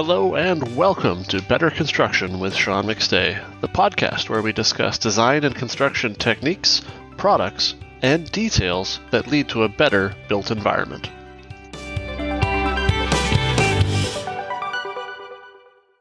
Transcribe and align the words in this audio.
Hello 0.00 0.36
and 0.36 0.76
welcome 0.76 1.24
to 1.24 1.42
Better 1.42 1.70
Construction 1.70 2.38
with 2.38 2.54
Sean 2.54 2.84
McStay, 2.84 3.42
the 3.60 3.66
podcast 3.66 4.28
where 4.28 4.42
we 4.42 4.52
discuss 4.52 4.96
design 4.96 5.42
and 5.42 5.56
construction 5.56 6.14
techniques, 6.14 6.82
products, 7.16 7.74
and 8.02 8.30
details 8.30 9.00
that 9.10 9.26
lead 9.26 9.48
to 9.48 9.64
a 9.64 9.68
better 9.68 10.14
built 10.28 10.52
environment. 10.52 11.10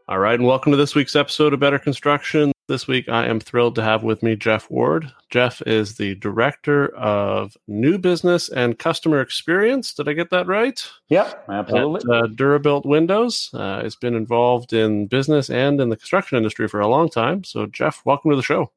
All 0.08 0.20
right, 0.20 0.36
and 0.36 0.46
welcome 0.46 0.74
to 0.74 0.78
this 0.78 0.94
week's 0.94 1.16
episode 1.16 1.54
of 1.54 1.60
Better 1.60 1.80
Construction. 1.80 2.52
This 2.68 2.86
week, 2.86 3.08
I 3.08 3.28
am 3.28 3.40
thrilled 3.40 3.76
to 3.76 3.82
have 3.82 4.04
with 4.04 4.22
me 4.22 4.36
Jeff 4.36 4.70
Ward. 4.70 5.14
Jeff 5.30 5.62
is 5.66 5.96
the 5.96 6.16
Director 6.16 6.94
of 6.98 7.56
New 7.66 7.98
Business 7.98 8.50
and 8.50 8.78
Customer 8.78 9.22
Experience. 9.22 9.94
Did 9.94 10.10
I 10.10 10.14
get 10.14 10.32
that 10.32 10.48
right? 10.48 10.86
Yep, 11.08 11.46
absolutely. 11.48 12.02
At 12.14 12.24
uh, 12.24 12.28
Durabuilt 12.28 12.86
Windows. 12.86 13.52
Uh, 13.54 13.82
has 13.84 13.96
been 13.96 14.16
involved 14.16 14.74
in 14.74 15.08
business 15.08 15.50
and 15.50 15.80
in 15.80 15.88
the 15.88 15.96
construction 15.96 16.38
industry 16.38 16.68
for 16.68 16.82
a 16.82 16.90
long 16.90 17.08
time. 17.08 17.46
So, 17.46 17.68
Jeff, 17.68 18.02
welcome 18.04 18.32
to 18.32 18.36
the 18.36 18.44
show. 18.44 18.70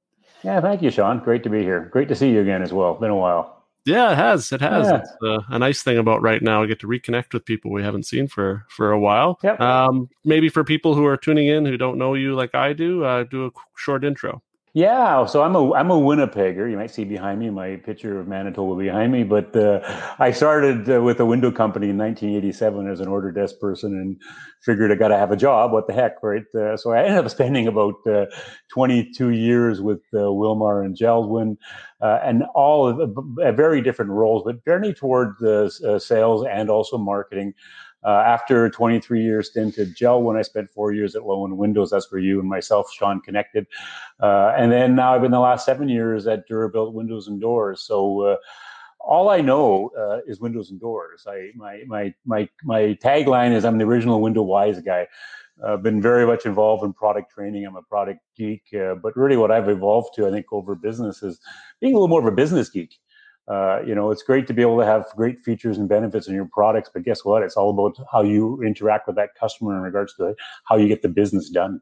Yeah, 0.45 0.61
thank 0.61 0.83
you, 0.83 0.93
Sean. 0.93 1.19
Great 1.19 1.43
to 1.43 1.51
be 1.51 1.63
here. 1.63 1.89
Great 1.91 2.07
to 2.11 2.15
see 2.15 2.31
you 2.31 2.43
again 2.43 2.63
as 2.63 2.73
well. 2.73 2.95
Been 2.95 3.11
a 3.11 3.17
while. 3.17 3.60
Yeah, 3.87 4.13
it 4.13 4.17
has. 4.17 4.53
It 4.53 4.61
has. 4.61 4.87
Yeah. 4.87 4.99
It's 4.99 5.11
uh, 5.23 5.41
a 5.49 5.59
nice 5.59 5.83
thing 5.83 5.99
about 5.99 6.23
right 6.23 6.43
now. 6.43 6.63
I 6.63 6.67
get 6.67 6.81
to 6.81 6.87
reconnect 6.87 7.33
with 7.33 7.45
people 7.45 7.71
we 7.71 7.83
haven't 7.83 8.05
seen 8.05 8.29
for 8.29 8.67
for 8.69 8.93
a 8.93 9.01
while. 9.01 9.39
Yep. 9.43 9.61
Um, 9.61 10.09
maybe 10.25 10.49
for 10.49 10.65
people 10.65 10.95
who 10.95 11.07
are 11.07 11.17
tuning 11.17 11.47
in 11.47 11.65
who 11.65 11.77
don't 11.77 11.99
know 11.99 12.15
you 12.15 12.35
like 12.35 12.55
I 12.55 12.73
do, 12.73 13.05
uh, 13.05 13.25
do 13.25 13.47
a 13.47 13.51
short 13.77 14.05
intro. 14.05 14.43
Yeah, 14.73 15.27
so 15.27 15.43
I'm 15.43 15.57
a 15.57 15.73
I'm 15.75 15.91
a 15.91 15.99
Winnipegger. 15.99 16.71
You 16.71 16.77
might 16.77 16.93
see 16.93 17.03
behind 17.03 17.41
me 17.41 17.51
my 17.51 17.75
picture 17.75 18.21
of 18.21 18.29
Manitoba 18.29 18.77
behind 18.81 19.11
me, 19.11 19.25
but 19.25 19.55
uh, 19.57 19.81
I 20.21 20.31
started 20.31 20.89
uh, 20.89 21.03
with 21.03 21.19
a 21.19 21.27
window 21.27 21.51
company 21.51 21.89
in 21.89 21.99
1987 21.99 22.89
as 22.89 23.01
an 23.01 23.09
order 23.09 23.33
desk 23.33 23.59
person, 23.61 23.93
and 23.95 24.17
figured 24.63 24.93
I 24.93 24.95
got 24.95 25.09
to 25.09 25.19
have 25.19 25.33
a 25.33 25.37
job. 25.37 25.73
What 25.73 25.89
the 25.89 25.93
heck, 25.93 26.23
right? 26.23 26.45
Uh, 26.55 26.77
so 26.77 26.93
I 26.93 27.03
ended 27.03 27.25
up 27.25 27.31
spending 27.33 27.67
about 27.67 27.95
uh, 28.07 28.27
22 28.73 29.31
years 29.31 29.81
with 29.81 30.03
uh, 30.15 30.19
Willmar 30.19 30.85
and 30.85 30.97
Jeld-Wen, 30.97 31.59
uh, 32.01 32.21
and 32.23 32.45
all 32.55 32.87
of, 32.87 33.57
very 33.57 33.81
different 33.81 34.13
roles, 34.13 34.45
but 34.45 34.65
journey 34.65 34.95
toward 34.95 35.35
the 35.41 35.99
sales 36.01 36.47
and 36.49 36.71
also 36.71 36.97
marketing. 36.97 37.55
Uh, 38.03 38.23
after 38.27 38.65
a 38.65 38.71
23 38.71 39.23
year 39.23 39.43
stint 39.43 39.77
at 39.79 39.95
Jeld-Wen 39.95 40.37
I 40.37 40.43
spent 40.43 40.71
four 40.71 40.93
years 40.93 41.15
at 41.15 41.23
Loewen 41.23 41.57
Windows, 41.57 41.91
that's 41.91 42.11
where 42.11 42.21
you 42.21 42.41
and 42.41 42.49
myself, 42.49 42.91
Sean, 42.93 43.21
connected. 43.21 43.67
Uh, 44.21 44.53
and 44.57 44.73
then 44.73 44.95
now 44.95 45.15
I've 45.15 45.23
been 45.23 45.31
the 45.31 45.41
last 45.41 45.67
seven 45.67 45.89
years 45.89 46.27
at 46.27 46.49
Durabuilt 46.49 46.93
Windows 46.93 47.29
and 47.29 47.41
Doors. 47.41 47.83
So 47.83 48.23
uh, 48.23 48.37
all 49.01 49.31
I 49.31 49.41
know 49.41 49.91
uh, 49.99 50.21
is 50.27 50.41
windows 50.41 50.71
and 50.71 50.81
doors. 50.81 51.27
I 51.27 51.51
my 51.55 51.83
my 51.87 52.15
my 52.25 52.49
my 52.65 52.99
tagline 53.03 53.53
is 53.55 53.65
I'm 53.65 53.79
the 53.79 53.85
original 53.85 54.21
window 54.21 54.43
wise 54.43 54.81
guy. 54.81 55.07
I've 55.67 55.83
been 55.83 56.01
very 56.01 56.27
much 56.27 56.47
involved 56.47 56.85
in 56.85 56.93
product 56.93 57.31
training. 57.31 57.67
I'm 57.67 57.77
a 57.77 57.83
product 57.83 58.21
geek, 58.37 58.63
uh, 58.75 58.95
but 58.95 59.17
really 59.17 59.37
what 59.37 59.51
I've 59.51 59.69
evolved 59.69 60.15
to, 60.17 60.27
I 60.27 60.31
think, 60.31 60.47
over 60.53 60.75
business 60.75 61.23
is 61.23 61.39
being 61.81 61.93
a 61.93 61.97
little 61.97 62.09
more 62.09 62.21
of 62.21 62.27
a 62.27 62.35
business 62.35 62.71
geek. 62.71 62.99
Uh, 63.51 63.81
you 63.85 63.97
know, 63.97 64.13
it's 64.13 64.23
great 64.23 64.47
to 64.47 64.55
be 64.55 64.63
able 64.63 64.79
to 64.79 64.85
have 64.85 65.07
great 65.17 65.43
features 65.43 65.77
and 65.77 65.89
benefits 65.89 66.29
in 66.29 66.35
your 66.35 66.49
products, 66.53 66.89
but 66.93 67.03
guess 67.03 67.25
what? 67.25 67.43
It's 67.43 67.57
all 67.57 67.71
about 67.71 67.99
how 68.11 68.23
you 68.23 68.63
interact 68.63 69.09
with 69.09 69.17
that 69.17 69.35
customer 69.35 69.77
in 69.77 69.83
regards 69.83 70.15
to 70.17 70.37
how 70.69 70.77
you 70.77 70.87
get 70.87 71.03
the 71.03 71.09
business 71.09 71.51
done. 71.51 71.81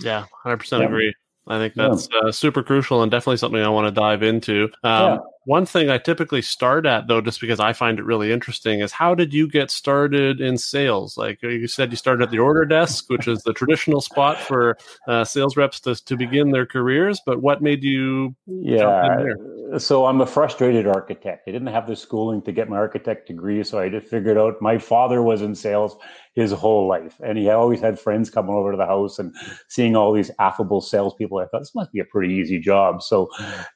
Yeah, 0.00 0.26
100% 0.44 0.80
yeah. 0.80 0.84
agree. 0.84 1.14
I 1.46 1.56
think 1.56 1.74
that's 1.74 2.08
yeah. 2.12 2.28
uh, 2.28 2.32
super 2.32 2.62
crucial 2.62 3.02
and 3.02 3.10
definitely 3.10 3.38
something 3.38 3.62
I 3.62 3.70
want 3.70 3.86
to 3.86 3.90
dive 3.90 4.22
into. 4.22 4.64
Um, 4.84 5.12
yeah. 5.12 5.18
One 5.48 5.64
thing 5.64 5.88
I 5.88 5.96
typically 5.96 6.42
start 6.42 6.84
at, 6.84 7.08
though, 7.08 7.22
just 7.22 7.40
because 7.40 7.58
I 7.58 7.72
find 7.72 7.98
it 7.98 8.04
really 8.04 8.32
interesting, 8.32 8.80
is 8.80 8.92
how 8.92 9.14
did 9.14 9.32
you 9.32 9.48
get 9.48 9.70
started 9.70 10.42
in 10.42 10.58
sales? 10.58 11.16
Like 11.16 11.38
uh, 11.42 11.48
you 11.48 11.66
said, 11.66 11.90
you 11.90 11.96
started 11.96 12.24
at 12.24 12.30
the 12.30 12.38
order 12.38 12.66
desk, 12.66 13.06
which 13.08 13.26
is 13.26 13.42
the 13.44 13.54
traditional 13.54 14.02
spot 14.02 14.38
for 14.38 14.76
uh, 15.06 15.24
sales 15.24 15.56
reps 15.56 15.80
to, 15.80 15.94
to 16.04 16.18
begin 16.18 16.50
their 16.50 16.66
careers. 16.66 17.22
But 17.24 17.40
what 17.40 17.62
made 17.62 17.82
you? 17.82 18.36
Yeah, 18.46 19.32
so 19.78 20.04
I'm 20.04 20.20
a 20.20 20.26
frustrated 20.26 20.86
architect. 20.86 21.48
I 21.48 21.52
didn't 21.52 21.68
have 21.68 21.86
the 21.86 21.96
schooling 21.96 22.42
to 22.42 22.52
get 22.52 22.68
my 22.68 22.76
architect 22.76 23.26
degree, 23.26 23.64
so 23.64 23.78
I 23.78 23.88
just 23.88 24.06
figured 24.06 24.36
out 24.36 24.60
my 24.60 24.76
father 24.76 25.22
was 25.22 25.40
in 25.40 25.54
sales 25.54 25.96
his 26.34 26.52
whole 26.52 26.86
life, 26.86 27.20
and 27.22 27.36
he 27.36 27.50
always 27.50 27.80
had 27.80 27.98
friends 27.98 28.30
coming 28.30 28.54
over 28.54 28.70
to 28.70 28.76
the 28.76 28.86
house 28.86 29.18
and 29.18 29.34
seeing 29.66 29.96
all 29.96 30.12
these 30.12 30.30
affable 30.38 30.80
salespeople. 30.80 31.38
I 31.38 31.46
thought 31.46 31.58
this 31.58 31.74
must 31.74 31.90
be 31.90 31.98
a 31.98 32.04
pretty 32.04 32.32
easy 32.32 32.60
job. 32.60 33.02
So, 33.02 33.28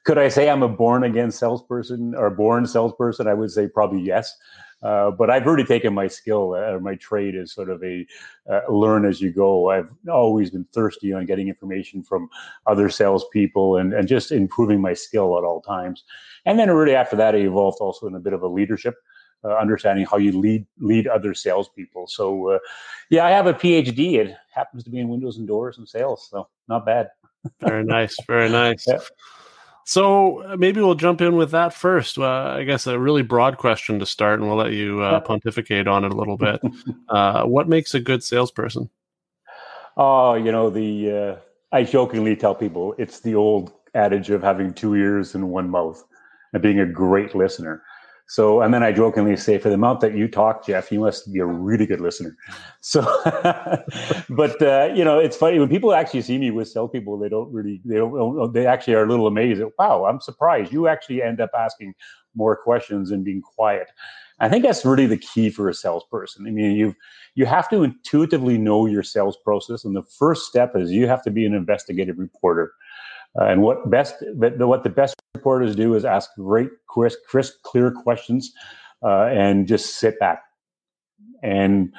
could 0.04 0.16
I 0.16 0.28
say 0.28 0.48
I'm 0.48 0.62
a 0.62 0.68
born 0.68 1.02
again 1.02 1.32
sales 1.32 1.61
salesperson 1.62 2.14
or 2.14 2.30
born 2.30 2.66
salesperson, 2.66 3.26
I 3.26 3.34
would 3.34 3.50
say 3.50 3.68
probably 3.68 4.02
yes. 4.02 4.36
Uh, 4.82 5.12
but 5.12 5.30
I've 5.30 5.46
already 5.46 5.64
taken 5.64 5.94
my 5.94 6.08
skill 6.08 6.56
or 6.56 6.76
uh, 6.76 6.80
my 6.80 6.96
trade 6.96 7.36
as 7.36 7.52
sort 7.52 7.70
of 7.70 7.82
a 7.84 8.04
uh, 8.50 8.62
learn 8.68 9.04
as 9.04 9.20
you 9.20 9.30
go. 9.30 9.70
I've 9.70 9.88
always 10.10 10.50
been 10.50 10.66
thirsty 10.72 11.12
on 11.12 11.24
getting 11.24 11.48
information 11.48 12.02
from 12.02 12.28
other 12.66 12.90
salespeople 12.90 13.76
and, 13.76 13.92
and 13.92 14.08
just 14.08 14.32
improving 14.32 14.80
my 14.80 14.92
skill 14.92 15.38
at 15.38 15.44
all 15.44 15.60
times. 15.60 16.02
And 16.46 16.58
then 16.58 16.68
really 16.68 16.96
after 16.96 17.14
that, 17.14 17.36
I 17.36 17.38
evolved 17.38 17.78
also 17.80 18.08
in 18.08 18.16
a 18.16 18.20
bit 18.20 18.32
of 18.32 18.42
a 18.42 18.48
leadership. 18.48 18.96
Uh, 19.44 19.56
understanding 19.56 20.06
how 20.08 20.18
you 20.18 20.38
lead 20.38 20.64
lead 20.78 21.08
other 21.08 21.34
salespeople. 21.34 22.06
So, 22.06 22.50
uh, 22.50 22.58
yeah, 23.10 23.26
I 23.26 23.30
have 23.30 23.48
a 23.48 23.52
PhD. 23.52 24.14
It 24.14 24.36
happens 24.54 24.84
to 24.84 24.90
be 24.90 25.00
in 25.00 25.08
windows 25.08 25.36
and 25.36 25.48
doors 25.48 25.78
and 25.78 25.88
sales, 25.88 26.28
so 26.30 26.46
not 26.68 26.86
bad. 26.86 27.10
very 27.60 27.82
nice, 27.82 28.16
very 28.28 28.48
nice. 28.48 28.86
Yeah. 28.86 29.00
So 29.84 30.42
uh, 30.42 30.56
maybe 30.56 30.80
we'll 30.80 30.94
jump 30.94 31.20
in 31.20 31.36
with 31.36 31.50
that 31.50 31.74
first. 31.74 32.18
Uh, 32.18 32.54
I 32.56 32.64
guess 32.64 32.86
a 32.86 32.98
really 32.98 33.22
broad 33.22 33.58
question 33.58 33.98
to 33.98 34.06
start, 34.06 34.38
and 34.38 34.48
we'll 34.48 34.58
let 34.58 34.72
you 34.72 35.00
uh, 35.02 35.20
pontificate 35.20 35.88
on 35.88 36.04
it 36.04 36.12
a 36.12 36.16
little 36.16 36.36
bit. 36.36 36.60
Uh, 37.08 37.44
what 37.44 37.68
makes 37.68 37.92
a 37.94 38.00
good 38.00 38.24
salesperson? 38.24 38.88
Oh, 39.98 40.32
you 40.32 40.50
know 40.50 40.70
the. 40.70 41.10
Uh, 41.10 41.36
I 41.70 41.84
jokingly 41.84 42.34
tell 42.36 42.54
people 42.54 42.94
it's 42.96 43.20
the 43.20 43.34
old 43.34 43.70
adage 43.94 44.30
of 44.30 44.42
having 44.42 44.72
two 44.72 44.94
ears 44.94 45.34
and 45.34 45.50
one 45.50 45.68
mouth, 45.68 46.02
and 46.54 46.62
being 46.62 46.80
a 46.80 46.86
great 46.86 47.34
listener. 47.34 47.82
So, 48.32 48.62
and 48.62 48.72
then 48.72 48.82
I 48.82 48.92
jokingly 48.92 49.36
say, 49.36 49.58
for 49.58 49.68
the 49.68 49.74
amount 49.74 50.00
that 50.00 50.14
you 50.14 50.26
talk, 50.26 50.64
Jeff, 50.64 50.90
you 50.90 51.00
must 51.00 51.30
be 51.30 51.40
a 51.40 51.44
really 51.44 51.84
good 51.84 52.00
listener. 52.00 52.34
So, 52.80 53.02
but 54.30 54.62
uh, 54.62 54.88
you 54.94 55.04
know, 55.04 55.18
it's 55.18 55.36
funny 55.36 55.58
when 55.58 55.68
people 55.68 55.92
actually 55.92 56.22
see 56.22 56.38
me 56.38 56.50
with 56.50 56.68
salespeople, 56.68 57.18
they 57.18 57.28
don't 57.28 57.52
really, 57.52 57.82
they 57.84 57.96
don't, 57.96 58.50
they 58.54 58.66
actually 58.66 58.94
are 58.94 59.04
a 59.04 59.06
little 59.06 59.26
amazed. 59.26 59.60
At, 59.60 59.68
wow, 59.78 60.06
I'm 60.06 60.18
surprised. 60.18 60.72
You 60.72 60.88
actually 60.88 61.22
end 61.22 61.42
up 61.42 61.50
asking 61.54 61.92
more 62.34 62.56
questions 62.56 63.10
and 63.10 63.22
being 63.22 63.42
quiet. 63.42 63.88
I 64.40 64.48
think 64.48 64.64
that's 64.64 64.82
really 64.82 65.06
the 65.06 65.18
key 65.18 65.50
for 65.50 65.68
a 65.68 65.74
salesperson. 65.74 66.46
I 66.46 66.52
mean, 66.52 66.74
you 66.74 66.96
you 67.34 67.44
have 67.44 67.68
to 67.68 67.82
intuitively 67.82 68.56
know 68.56 68.86
your 68.86 69.02
sales 69.02 69.36
process, 69.44 69.84
and 69.84 69.94
the 69.94 70.04
first 70.04 70.46
step 70.46 70.74
is 70.74 70.90
you 70.90 71.06
have 71.06 71.22
to 71.24 71.30
be 71.30 71.44
an 71.44 71.52
investigative 71.52 72.18
reporter. 72.18 72.72
Uh, 73.40 73.44
and 73.44 73.62
what 73.62 73.88
best 73.90 74.14
but 74.36 74.58
what 74.58 74.84
the 74.84 74.90
best 74.90 75.14
reporters 75.34 75.74
do 75.74 75.94
is 75.94 76.04
ask 76.04 76.30
great, 76.36 76.68
crisp, 76.86 77.18
crisp 77.26 77.62
clear 77.62 77.90
questions, 77.90 78.52
uh, 79.02 79.24
and 79.24 79.66
just 79.66 79.96
sit 79.96 80.18
back. 80.18 80.42
And 81.42 81.92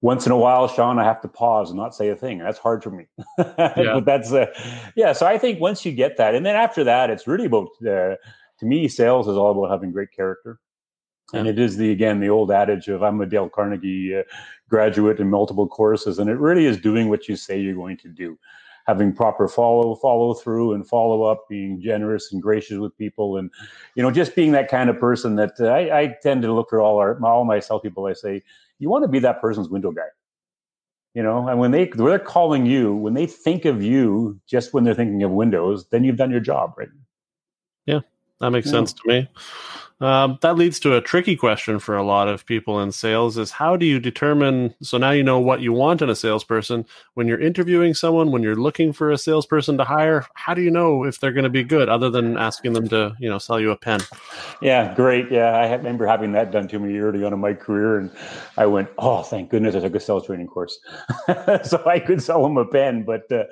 once 0.00 0.24
in 0.24 0.32
a 0.32 0.36
while, 0.36 0.68
Sean, 0.68 0.98
I 0.98 1.04
have 1.04 1.20
to 1.22 1.28
pause 1.28 1.70
and 1.70 1.78
not 1.78 1.94
say 1.94 2.10
a 2.10 2.16
thing. 2.16 2.38
That's 2.38 2.58
hard 2.58 2.84
for 2.84 2.90
me, 2.90 3.06
yeah. 3.38 3.74
but 3.94 4.04
that's 4.04 4.32
uh, 4.32 4.46
yeah. 4.94 5.12
So 5.12 5.26
I 5.26 5.36
think 5.36 5.60
once 5.60 5.84
you 5.84 5.90
get 5.90 6.16
that, 6.18 6.36
and 6.36 6.46
then 6.46 6.54
after 6.54 6.84
that, 6.84 7.10
it's 7.10 7.26
really 7.26 7.46
about 7.46 7.68
uh, 7.82 8.14
to 8.60 8.62
me, 8.62 8.86
sales 8.86 9.26
is 9.26 9.36
all 9.36 9.50
about 9.50 9.72
having 9.72 9.90
great 9.90 10.12
character. 10.12 10.60
And 11.34 11.46
it 11.46 11.58
is 11.58 11.76
the 11.76 11.90
again 11.90 12.20
the 12.20 12.30
old 12.30 12.50
adage 12.50 12.88
of 12.88 13.02
I'm 13.02 13.20
a 13.20 13.26
Dale 13.26 13.50
Carnegie 13.50 14.16
uh, 14.16 14.22
graduate 14.70 15.20
in 15.20 15.28
multiple 15.28 15.68
courses, 15.68 16.18
and 16.18 16.30
it 16.30 16.38
really 16.38 16.64
is 16.64 16.78
doing 16.78 17.10
what 17.10 17.28
you 17.28 17.36
say 17.36 17.60
you're 17.60 17.74
going 17.74 17.98
to 17.98 18.08
do 18.08 18.38
having 18.88 19.12
proper 19.12 19.46
follow 19.46 19.94
follow 19.94 20.32
through 20.32 20.72
and 20.72 20.88
follow 20.88 21.22
up, 21.22 21.46
being 21.48 21.78
generous 21.80 22.32
and 22.32 22.42
gracious 22.42 22.78
with 22.78 22.96
people, 22.96 23.36
and 23.36 23.50
you 23.94 24.02
know, 24.02 24.10
just 24.10 24.34
being 24.34 24.50
that 24.52 24.68
kind 24.68 24.88
of 24.88 24.98
person 24.98 25.36
that 25.36 25.52
uh, 25.60 25.66
I, 25.66 26.00
I, 26.00 26.16
tend 26.22 26.40
to 26.42 26.52
look 26.52 26.70
for 26.70 26.80
all 26.80 26.98
our 26.98 27.22
all 27.22 27.44
my 27.44 27.60
sell 27.60 27.78
people. 27.78 28.06
I 28.06 28.14
say, 28.14 28.42
you 28.78 28.88
want 28.88 29.04
to 29.04 29.08
be 29.08 29.18
that 29.20 29.42
person's 29.42 29.68
window 29.68 29.92
guy. 29.92 30.08
You 31.14 31.22
know, 31.22 31.46
and 31.46 31.58
when 31.60 31.70
they 31.70 31.84
when 31.84 32.08
they're 32.08 32.18
calling 32.18 32.64
you, 32.64 32.94
when 32.94 33.12
they 33.12 33.26
think 33.26 33.66
of 33.66 33.82
you, 33.82 34.40
just 34.46 34.72
when 34.72 34.84
they're 34.84 34.94
thinking 34.94 35.22
of 35.22 35.30
Windows, 35.32 35.86
then 35.90 36.02
you've 36.02 36.16
done 36.16 36.30
your 36.30 36.40
job, 36.40 36.72
right? 36.78 36.88
Yeah, 37.84 38.00
that 38.40 38.50
makes 38.50 38.66
yeah. 38.66 38.72
sense 38.72 38.94
to 38.94 39.02
me. 39.06 39.28
Um, 40.00 40.38
that 40.42 40.56
leads 40.56 40.78
to 40.80 40.94
a 40.94 41.00
tricky 41.00 41.34
question 41.34 41.80
for 41.80 41.96
a 41.96 42.04
lot 42.04 42.28
of 42.28 42.46
people 42.46 42.80
in 42.80 42.92
sales 42.92 43.36
is 43.36 43.50
how 43.50 43.76
do 43.76 43.84
you 43.84 43.98
determine 43.98 44.74
so 44.80 44.96
now 44.96 45.10
you 45.10 45.24
know 45.24 45.40
what 45.40 45.60
you 45.60 45.72
want 45.72 46.02
in 46.02 46.08
a 46.08 46.14
salesperson. 46.14 46.86
When 47.14 47.26
you're 47.26 47.40
interviewing 47.40 47.94
someone 47.94 48.30
when 48.30 48.42
you're 48.42 48.54
looking 48.54 48.92
for 48.92 49.10
a 49.10 49.18
salesperson 49.18 49.76
to 49.78 49.84
hire 49.84 50.24
how 50.34 50.54
do 50.54 50.62
you 50.62 50.70
know 50.70 51.04
if 51.04 51.18
they're 51.18 51.32
going 51.32 51.44
to 51.44 51.50
be 51.50 51.64
good 51.64 51.88
other 51.88 52.10
than 52.10 52.36
asking 52.36 52.74
them 52.74 52.88
to 52.88 53.16
you 53.18 53.28
know 53.28 53.38
sell 53.38 53.58
you 53.58 53.72
a 53.72 53.76
pen? 53.76 54.00
Yeah 54.62 54.94
great. 54.94 55.30
Yeah 55.32 55.50
i 55.56 55.72
remember 55.72 56.06
having 56.06 56.32
that 56.32 56.52
done 56.52 56.68
to 56.68 56.78
me 56.78 56.96
early 56.98 57.24
on 57.24 57.32
in 57.32 57.40
my 57.40 57.54
career 57.54 57.98
and 57.98 58.10
i 58.56 58.66
went 58.66 58.88
oh 58.98 59.22
thank 59.22 59.50
goodness 59.50 59.74
i 59.74 59.80
took 59.80 59.94
a 59.96 60.00
sales 60.00 60.26
training 60.26 60.46
course. 60.46 60.78
So 61.64 61.82
i 61.86 61.98
could 61.98 62.22
sell 62.22 62.42
them 62.42 62.56
a 62.56 62.64
pen 62.64 63.02
but 63.02 63.30
uh, 63.32 63.44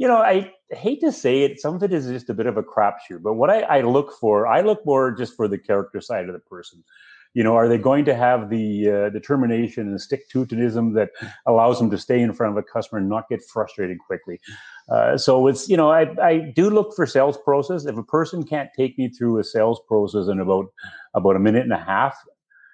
you 0.00 0.08
know, 0.08 0.16
I 0.16 0.50
hate 0.70 1.02
to 1.02 1.12
say 1.12 1.42
it, 1.42 1.60
some 1.60 1.74
of 1.74 1.82
it 1.82 1.92
is 1.92 2.06
just 2.06 2.30
a 2.30 2.34
bit 2.34 2.46
of 2.46 2.56
a 2.56 2.62
crapshoot. 2.62 3.22
But 3.22 3.34
what 3.34 3.50
I, 3.50 3.60
I, 3.60 3.80
look 3.82 4.14
for, 4.18 4.46
I 4.46 4.62
look 4.62 4.84
more 4.86 5.12
just 5.12 5.36
for 5.36 5.46
the 5.46 5.58
character 5.58 6.00
side 6.00 6.26
of 6.26 6.32
the 6.32 6.40
person. 6.40 6.82
You 7.34 7.44
know, 7.44 7.54
are 7.54 7.68
they 7.68 7.76
going 7.76 8.06
to 8.06 8.14
have 8.14 8.48
the 8.48 8.90
uh, 8.90 9.10
determination 9.10 9.88
and 9.88 10.00
stick 10.00 10.26
to 10.30 10.46
itivism 10.46 10.94
that 10.94 11.10
allows 11.46 11.78
them 11.78 11.90
to 11.90 11.98
stay 11.98 12.18
in 12.18 12.32
front 12.32 12.56
of 12.56 12.56
a 12.56 12.62
customer 12.62 12.98
and 12.98 13.10
not 13.10 13.28
get 13.28 13.42
frustrated 13.44 13.98
quickly? 13.98 14.40
Uh, 14.88 15.18
so 15.18 15.46
it's 15.46 15.68
you 15.68 15.76
know 15.76 15.92
I, 15.92 16.08
I 16.20 16.38
do 16.56 16.70
look 16.70 16.96
for 16.96 17.06
sales 17.06 17.38
process. 17.44 17.84
If 17.84 17.96
a 17.96 18.02
person 18.02 18.42
can't 18.42 18.70
take 18.74 18.98
me 18.98 19.10
through 19.10 19.38
a 19.38 19.44
sales 19.44 19.80
process 19.86 20.26
in 20.26 20.40
about 20.40 20.72
about 21.14 21.36
a 21.36 21.38
minute 21.38 21.62
and 21.62 21.72
a 21.72 21.78
half, 21.78 22.16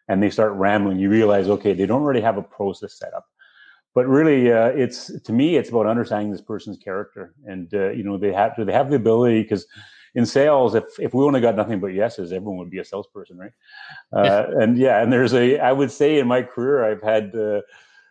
and 0.09 0.23
they 0.23 0.31
start 0.31 0.53
rambling, 0.53 0.99
you 1.01 1.11
realize 1.11 1.49
okay 1.49 1.75
they 1.75 1.87
don't 1.87 2.05
really 2.05 2.23
have 2.23 2.39
a 2.39 2.43
process 2.43 2.99
set 2.99 3.13
up. 3.13 3.27
But 3.97 4.07
really, 4.09 4.53
uh, 4.53 4.67
it's 4.67 5.11
to 5.23 5.33
me 5.33 5.57
it's 5.57 5.71
about 5.71 5.87
understanding 5.87 6.31
this 6.31 6.43
person's 6.43 6.77
character, 6.77 7.33
and 7.47 7.73
uh, 7.73 7.93
you 7.93 8.05
know 8.05 8.19
they 8.19 8.31
have 8.31 8.55
do 8.55 8.63
they 8.63 8.73
have 8.75 8.91
the 8.91 8.97
ability 8.97 9.41
because 9.43 9.67
in 10.15 10.27
sales, 10.27 10.75
if 10.75 10.85
if 10.99 11.15
we 11.15 11.25
only 11.25 11.41
got 11.41 11.57
nothing 11.57 11.81
but 11.81 11.95
yeses, 11.95 12.31
everyone 12.31 12.59
would 12.59 12.69
be 12.69 12.79
a 12.79 12.85
salesperson, 12.85 13.39
right? 13.39 13.53
Uh, 14.13 14.49
and 14.61 14.77
yeah, 14.77 15.03
and 15.03 15.11
there's 15.11 15.33
a 15.33 15.59
I 15.61 15.73
would 15.73 15.91
say 15.91 16.19
in 16.19 16.29
my 16.29 16.43
career 16.43 16.85
I've 16.85 17.03
had 17.03 17.35
uh, 17.35 17.63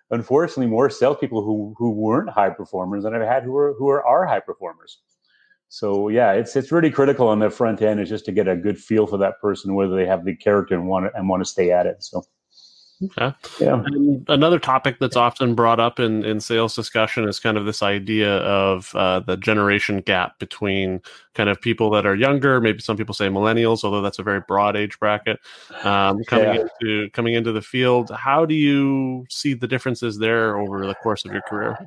unfortunately 0.10 0.66
more 0.66 0.90
salespeople 0.90 1.44
who 1.44 1.76
who 1.78 1.92
weren't 1.92 2.32
high 2.32 2.50
performers 2.50 3.04
than 3.04 3.14
I've 3.14 3.22
had 3.22 3.44
who 3.44 3.56
are 3.56 3.76
who 3.78 3.88
are, 3.88 4.04
are 4.04 4.26
high 4.26 4.40
performers. 4.40 4.98
So 5.70 6.10
yeah, 6.10 6.32
it's 6.32 6.56
it's 6.56 6.72
really 6.72 6.90
critical 6.90 7.28
on 7.28 7.38
the 7.38 7.52
front 7.52 7.84
end 7.84 8.00
is 8.00 8.10
just 8.10 8.26
to 8.26 8.32
get 8.32 8.48
a 8.48 8.56
good 8.56 8.80
feel 8.80 9.06
for 9.06 9.20
that 9.20 9.40
person, 9.40 9.76
whether 9.76 9.96
they 9.96 10.08
have 10.08 10.26
the 10.26 10.36
character 10.36 10.74
and 10.74 10.88
want 10.88 11.06
to, 11.06 11.16
and 11.16 11.30
want 11.30 11.42
to 11.44 11.46
stay 11.48 11.70
at 11.72 11.86
it. 11.86 12.04
So. 12.04 12.24
Okay. 13.04 13.36
Yeah. 13.60 13.84
And 13.86 14.26
another 14.30 14.58
topic 14.58 14.98
that's 15.00 15.18
often 15.18 15.54
brought 15.54 15.80
up 15.80 16.00
in, 16.00 16.24
in 16.24 16.40
sales 16.40 16.76
discussion 16.76 17.28
is 17.28 17.40
kind 17.40 17.58
of 17.58 17.66
this 17.66 17.84
idea 17.84 18.38
of 18.38 18.96
uh, 18.96 19.20
the 19.20 19.36
generation 19.36 20.00
gap 20.00 20.40
between 20.40 21.02
kind 21.34 21.50
of 21.50 21.60
people 21.60 21.90
that 21.92 22.06
are 22.06 22.16
younger, 22.16 22.62
maybe 22.62 22.80
some 22.80 22.96
people 22.96 23.14
say 23.14 23.28
millennials, 23.28 23.84
although 23.84 24.02
that's 24.02 24.20
a 24.20 24.24
very 24.24 24.42
broad 24.48 24.78
age 24.78 24.98
bracket, 25.00 25.40
um, 25.84 26.24
coming 26.24 26.56
yeah. 26.56 26.68
into 26.82 27.10
coming 27.10 27.34
into 27.34 27.52
the 27.52 27.62
field. 27.62 28.12
How 28.12 28.46
do 28.46 28.56
you 28.56 29.26
see 29.30 29.54
the 29.54 29.68
differences 29.68 30.18
there 30.18 30.58
over 30.58 30.88
the 30.88 30.96
course 30.96 31.26
of 31.26 31.34
your 31.34 31.42
career? 31.42 31.78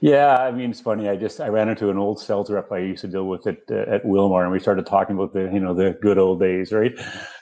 Yeah, 0.00 0.36
I 0.36 0.50
mean 0.50 0.70
it's 0.70 0.80
funny. 0.80 1.08
I 1.08 1.16
just 1.16 1.40
I 1.40 1.48
ran 1.48 1.68
into 1.68 1.90
an 1.90 1.96
old 1.96 2.20
sales 2.20 2.50
rep 2.50 2.70
I 2.70 2.78
used 2.78 3.00
to 3.02 3.08
deal 3.08 3.26
with 3.26 3.46
at 3.46 3.58
uh, 3.70 3.94
at 3.94 4.04
Willmar, 4.04 4.42
and 4.42 4.52
we 4.52 4.60
started 4.60 4.86
talking 4.86 5.16
about 5.16 5.32
the 5.32 5.50
you 5.52 5.60
know 5.60 5.72
the 5.74 5.96
good 6.02 6.18
old 6.18 6.40
days, 6.40 6.72
right? 6.72 6.92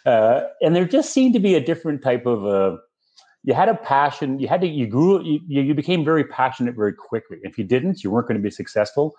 Uh, 0.06 0.42
and 0.60 0.76
there 0.76 0.84
just 0.84 1.12
seemed 1.12 1.34
to 1.34 1.40
be 1.40 1.54
a 1.54 1.60
different 1.60 2.02
type 2.02 2.24
of 2.26 2.46
uh, 2.46 2.76
you 3.42 3.54
had 3.54 3.68
a 3.68 3.74
passion. 3.74 4.38
You 4.38 4.48
had 4.48 4.60
to 4.60 4.68
you 4.68 4.86
grew 4.86 5.22
you, 5.24 5.40
you 5.48 5.74
became 5.74 6.04
very 6.04 6.24
passionate 6.24 6.76
very 6.76 6.94
quickly. 6.94 7.38
If 7.42 7.58
you 7.58 7.64
didn't, 7.64 8.04
you 8.04 8.10
weren't 8.10 8.28
going 8.28 8.38
to 8.38 8.42
be 8.42 8.50
successful, 8.50 9.14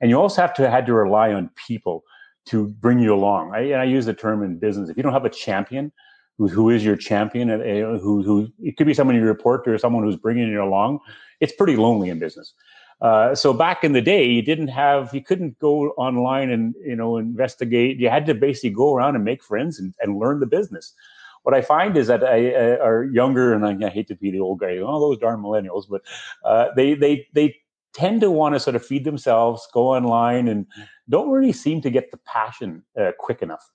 and 0.00 0.10
you 0.10 0.18
also 0.18 0.40
have 0.40 0.54
to 0.54 0.70
had 0.70 0.86
to 0.86 0.94
rely 0.94 1.32
on 1.32 1.50
people 1.66 2.02
to 2.46 2.68
bring 2.68 2.98
you 3.00 3.12
along. 3.14 3.52
I, 3.54 3.60
and 3.60 3.80
I 3.82 3.84
use 3.84 4.06
the 4.06 4.14
term 4.14 4.42
in 4.42 4.58
business: 4.58 4.88
if 4.88 4.96
you 4.96 5.02
don't 5.02 5.12
have 5.12 5.24
a 5.26 5.30
champion, 5.30 5.92
who, 6.38 6.70
is 6.70 6.84
your 6.84 6.96
champion, 6.96 7.50
and 7.50 7.62
uh, 7.62 7.98
who 7.98 8.22
who 8.22 8.48
it 8.60 8.76
could 8.76 8.86
be 8.86 8.94
someone 8.94 9.16
you 9.16 9.22
report 9.22 9.64
to 9.64 9.72
or 9.72 9.78
someone 9.78 10.04
who's 10.04 10.16
bringing 10.16 10.48
you 10.48 10.62
along. 10.62 11.00
It's 11.40 11.52
pretty 11.52 11.76
lonely 11.76 12.10
in 12.10 12.18
business. 12.18 12.54
Uh, 13.00 13.34
so 13.34 13.52
back 13.52 13.84
in 13.84 13.92
the 13.92 14.00
day, 14.00 14.24
you 14.24 14.40
didn't 14.40 14.68
have, 14.68 15.12
you 15.12 15.22
couldn't 15.22 15.58
go 15.58 15.90
online 15.92 16.50
and 16.50 16.74
you 16.84 16.96
know 16.96 17.16
investigate. 17.16 17.98
You 17.98 18.08
had 18.08 18.26
to 18.26 18.34
basically 18.34 18.70
go 18.70 18.94
around 18.94 19.16
and 19.16 19.24
make 19.24 19.42
friends 19.42 19.78
and, 19.78 19.94
and 20.00 20.18
learn 20.18 20.40
the 20.40 20.46
business. 20.46 20.94
What 21.42 21.54
I 21.54 21.62
find 21.62 21.96
is 21.96 22.08
that 22.08 22.24
I, 22.24 22.50
are 22.82 23.04
younger, 23.04 23.54
and 23.54 23.64
I, 23.64 23.86
I, 23.86 23.90
hate 23.90 24.08
to 24.08 24.16
be 24.16 24.30
the 24.30 24.40
old 24.40 24.58
guy, 24.58 24.78
all 24.78 25.02
oh, 25.02 25.10
those 25.10 25.18
darn 25.18 25.40
millennials, 25.40 25.84
but 25.88 26.02
uh, 26.44 26.68
they 26.74 26.94
they 26.94 27.26
they 27.34 27.56
tend 27.92 28.20
to 28.20 28.30
want 28.30 28.54
to 28.54 28.60
sort 28.60 28.76
of 28.76 28.84
feed 28.84 29.04
themselves, 29.04 29.66
go 29.72 29.88
online, 29.88 30.48
and 30.48 30.66
don't 31.08 31.30
really 31.30 31.52
seem 31.52 31.80
to 31.82 31.90
get 31.90 32.10
the 32.10 32.18
passion 32.18 32.82
uh, 33.00 33.12
quick 33.18 33.42
enough. 33.42 33.70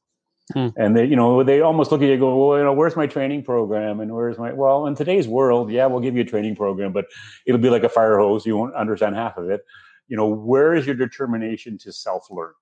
Hmm. 0.54 0.68
And 0.76 0.96
they, 0.96 1.06
you 1.06 1.16
know, 1.16 1.44
they 1.44 1.62
almost 1.62 1.92
look 1.92 2.02
at 2.02 2.06
you 2.06 2.14
and 2.14 2.22
go, 2.22 2.48
well, 2.48 2.58
you 2.58 2.64
know, 2.64 2.74
where's 2.74 2.96
my 2.96 3.08
training 3.08 3.44
program? 3.44 4.00
And 4.00 4.14
where's 4.14 4.38
my, 4.38 4.52
well, 4.54 4.88
in 4.88 4.96
today's 4.96 5.28
world, 5.28 5.72
yeah, 5.72 5.86
we'll 5.86 6.00
give 6.00 6.16
you 6.16 6.22
a 6.22 6.26
training 6.26 6.56
program, 6.56 6.92
but 6.92 7.06
it'll 7.46 7.62
be 7.62 7.70
like 7.70 7.84
a 7.84 7.90
fire 7.90 8.18
hose. 8.18 8.46
You 8.46 8.58
won't 8.58 8.76
understand 8.76 9.16
half 9.16 9.38
of 9.38 9.50
it. 9.50 9.62
You 10.08 10.18
know, 10.18 10.28
where 10.28 10.74
is 10.74 10.86
your 10.86 10.96
determination 10.96 11.78
to 11.80 11.94
self 11.94 12.28
learn? 12.30 12.54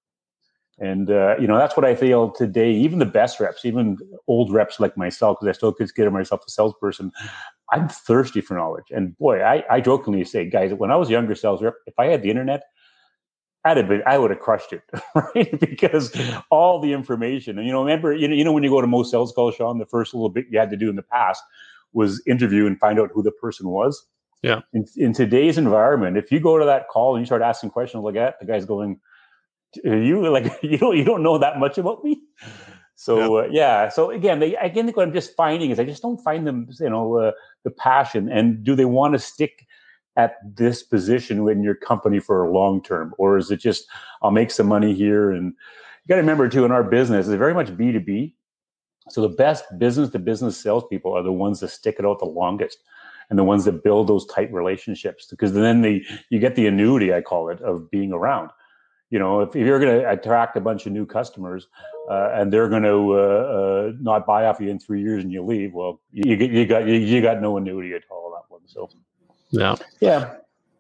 And, 0.80 1.12
uh, 1.12 1.36
you 1.40 1.48
know, 1.48 1.58
that's 1.58 1.76
what 1.76 1.86
I 1.86 1.94
feel 1.94 2.32
today. 2.32 2.72
Even 2.72 3.00
the 3.00 3.06
best 3.06 3.40
reps, 3.40 3.66
even 3.66 3.98
old 4.28 4.52
reps 4.52 4.80
like 4.80 4.96
myself, 4.96 5.38
because 5.40 5.54
I 5.54 5.58
still 5.58 5.74
consider 5.74 6.10
myself 6.10 6.42
a 6.48 6.50
salesperson, 6.50 7.12
I'm 7.72 7.90
thirsty 7.90 8.40
for 8.42 8.54
knowledge. 8.56 8.86
And 8.90 9.18
boy, 9.18 9.42
I, 9.42 9.64
I 9.70 9.82
jokingly 9.82 10.24
say, 10.24 10.50
guys, 10.50 10.74
when 10.74 10.90
I 10.90 10.96
was 10.96 11.10
a 11.10 11.12
younger 11.12 11.36
sales 11.36 11.62
rep, 11.62 11.76
if 11.86 11.94
I 12.00 12.06
had 12.06 12.22
the 12.22 12.30
internet, 12.30 12.64
I'd 13.66 13.78
have 13.78 13.90
been, 13.90 14.02
I 14.06 14.18
would 14.18 14.32
have 14.32 14.40
crushed 14.40 14.72
it, 14.72 14.84
right? 15.16 15.60
because 15.60 16.16
all 16.50 16.80
the 16.80 16.94
information, 16.94 17.58
and 17.58 17.68
you 17.68 17.74
know, 17.74 17.84
remember, 17.84 18.14
you 18.14 18.28
know, 18.28 18.36
you 18.36 18.44
know, 18.44 18.54
when 18.54 18.64
you 18.64 18.70
go 18.70 18.82
to 18.82 18.88
most 18.88 19.12
sales 19.12 19.32
calls, 19.34 19.56
Sean, 19.56 19.80
the 19.80 19.86
first 19.86 20.14
little 20.14 20.30
bit 20.30 20.46
you 20.50 20.58
had 20.58 20.70
to 20.70 20.78
do 20.78 20.90
in 20.90 20.96
the 20.96 21.04
past 21.04 21.44
was 21.92 22.22
interview 22.26 22.66
and 22.68 22.80
find 22.80 23.00
out 23.00 23.10
who 23.14 23.22
the 23.22 23.32
person 23.32 23.70
was. 23.70 24.06
Yeah. 24.42 24.62
In, 24.74 24.86
in 24.96 25.14
today's 25.14 25.58
environment, 25.58 26.18
if 26.18 26.32
you 26.32 26.40
go 26.40 26.58
to 26.58 26.66
that 26.66 26.88
call 26.88 27.16
and 27.16 27.22
you 27.22 27.26
start 27.26 27.42
asking 27.42 27.72
questions 27.72 28.04
like 28.04 28.14
that, 28.14 28.40
the 28.40 28.46
guy's 28.46 28.66
going, 28.66 29.00
"You 29.84 30.30
like 30.30 30.58
you 30.64 30.78
don't 30.78 30.96
you 30.96 31.04
don't 31.04 31.24
know 31.24 31.38
that 31.38 31.60
much 31.60 31.78
about 31.78 32.04
me." 32.04 32.22
So 32.96 33.18
yeah. 33.18 33.46
Uh, 33.46 33.50
yeah. 33.52 33.90
So 33.90 34.12
again, 34.12 34.40
they 34.40 34.56
again, 34.56 34.88
what 34.90 35.04
I'm 35.04 35.14
just 35.14 35.36
finding 35.36 35.72
is 35.72 35.80
I 35.80 35.84
just 35.84 36.02
don't 36.02 36.22
find 36.22 36.48
them, 36.48 36.70
you 36.80 36.90
know, 36.90 37.18
uh, 37.18 37.32
the 37.64 37.72
passion, 37.72 38.30
and 38.30 38.64
do 38.64 38.76
they 38.76 38.86
want 38.86 39.14
to 39.14 39.20
stick 39.20 39.68
at 40.22 40.32
this 40.62 40.78
position 40.84 41.36
in 41.50 41.64
your 41.68 41.78
company 41.90 42.20
for 42.28 42.38
a 42.44 42.52
long 42.60 42.82
term, 42.90 43.08
or 43.18 43.38
is 43.38 43.50
it 43.52 43.60
just 43.70 43.82
I'll 44.22 44.38
make 44.42 44.52
some 44.52 44.68
money 44.76 44.94
here? 45.04 45.26
And 45.36 45.46
you 45.48 46.08
got 46.10 46.16
to 46.16 46.22
remember 46.22 46.48
too, 46.50 46.66
in 46.66 46.72
our 46.72 46.84
business, 46.84 47.28
it's 47.28 47.46
very 47.46 47.56
much 47.60 47.70
B 47.78 47.92
two 47.92 48.06
B. 48.10 48.36
So 49.14 49.22
the 49.22 49.36
best 49.46 49.64
business 49.78 50.10
to 50.12 50.20
business 50.20 50.56
salespeople 50.66 51.12
are 51.18 51.24
the 51.24 51.40
ones 51.46 51.60
that 51.60 51.70
stick 51.70 51.96
it 52.00 52.06
out 52.06 52.20
the 52.20 52.26
longest, 52.44 52.78
and 53.30 53.40
the 53.40 53.50
ones 53.52 53.64
that 53.66 53.84
build 53.84 54.08
those 54.08 54.26
tight 54.36 54.52
relationships. 54.62 55.28
Because 55.32 55.54
then 55.54 55.82
the 55.82 55.94
you 56.32 56.40
get 56.40 56.56
the 56.56 56.68
annuity, 56.68 57.10
I 57.14 57.22
call 57.22 57.50
it, 57.50 57.62
of 57.62 57.90
being 57.90 58.14
around. 58.14 58.50
You 59.12 59.18
know, 59.18 59.42
if, 59.42 59.56
if 59.56 59.66
you're 59.66 59.80
going 59.80 60.00
to 60.00 60.12
attract 60.16 60.56
a 60.58 60.62
bunch 60.62 60.86
of 60.86 60.92
new 60.94 61.06
customers 61.06 61.68
uh, 62.12 62.30
and 62.38 62.54
they're 62.54 62.70
going 62.70 62.84
to 62.84 63.00
uh, 63.14 63.42
uh, 63.58 63.92
not 64.00 64.28
buy 64.28 64.46
off 64.46 64.60
you 64.62 64.70
in 64.70 64.78
three 64.78 65.02
years 65.02 65.24
and 65.24 65.34
you 65.34 65.42
leave, 65.44 65.74
well, 65.74 66.00
you, 66.12 66.36
you, 66.36 66.66
got 66.68 66.86
you, 66.88 66.94
you 66.94 67.20
got 67.20 67.42
no 67.42 67.58
annuity 67.58 67.92
at 67.96 68.04
all 68.12 68.30
that 68.36 68.46
one. 68.54 68.62
So 68.68 68.88
yeah. 69.50 69.76
Yeah. 70.00 70.36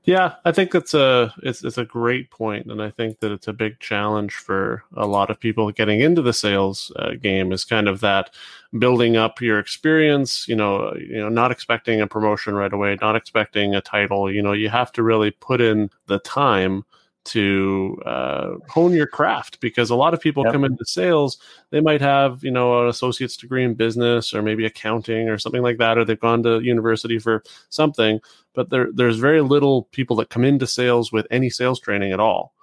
Yeah, 0.10 0.36
I 0.44 0.52
think 0.52 0.72
that's 0.72 0.96
a 0.96 1.32
it's 1.44 1.64
it's 1.64 1.78
a 1.78 1.86
great 1.86 2.32
point, 2.32 2.66
and 2.66 2.82
I 2.82 2.90
think 2.90 3.20
that 3.20 3.32
it's 3.32 3.48
a 3.48 3.54
big 3.54 3.80
challenge 3.80 4.34
for 4.34 4.84
a 4.96 5.06
lot 5.06 5.30
of 5.30 5.40
people 5.40 5.70
getting 5.72 6.00
into 6.00 6.24
the 6.24 6.34
sales 6.34 6.92
uh, 6.96 7.12
game. 7.22 7.52
Is 7.52 7.64
kind 7.64 7.88
of 7.88 8.00
that 8.00 8.34
building 8.80 9.18
up 9.18 9.40
your 9.40 9.60
experience. 9.60 10.48
You 10.48 10.56
know, 10.56 10.96
you 10.96 11.20
know, 11.20 11.30
not 11.30 11.52
expecting 11.52 12.02
a 12.02 12.08
promotion 12.08 12.56
right 12.56 12.74
away, 12.74 12.98
not 13.00 13.16
expecting 13.16 13.76
a 13.76 13.82
title. 13.82 14.32
You 14.32 14.42
know, 14.42 14.54
you 14.54 14.70
have 14.70 14.92
to 14.94 15.04
really 15.04 15.30
put 15.30 15.62
in 15.62 15.92
the 16.08 16.18
time 16.18 16.86
to 17.30 18.02
uh, 18.06 18.56
hone 18.68 18.92
your 18.92 19.06
craft 19.06 19.60
because 19.60 19.92
a 19.92 19.96
lot 19.96 20.14
of 20.14 20.20
people 20.20 20.44
yep. 20.44 20.52
come 20.52 20.64
into 20.64 20.84
sales 20.84 21.38
they 21.70 21.80
might 21.80 22.02
have 22.02 22.44
you 22.44 22.50
know 22.50 22.82
an 22.82 22.90
associate's 22.90 23.38
degree 23.38 23.64
in 23.64 23.76
business 23.76 24.34
or 24.34 24.42
maybe 24.42 24.66
accounting 24.66 25.30
or 25.30 25.38
something 25.38 25.62
like 25.62 25.78
that 25.78 25.98
or 25.98 26.04
they've 26.04 26.20
gone 26.20 26.42
to 26.42 26.60
university 26.62 27.20
for 27.20 27.44
something 27.70 28.20
but 28.54 28.72
there, 28.72 28.90
there's 28.92 29.20
very 29.20 29.42
little 29.42 29.84
people 29.92 30.16
that 30.16 30.30
come 30.30 30.44
into 30.44 30.66
sales 30.66 31.12
with 31.12 31.28
any 31.30 31.50
sales 31.50 31.80
training 31.80 32.12
at 32.12 32.20
all 32.20 32.54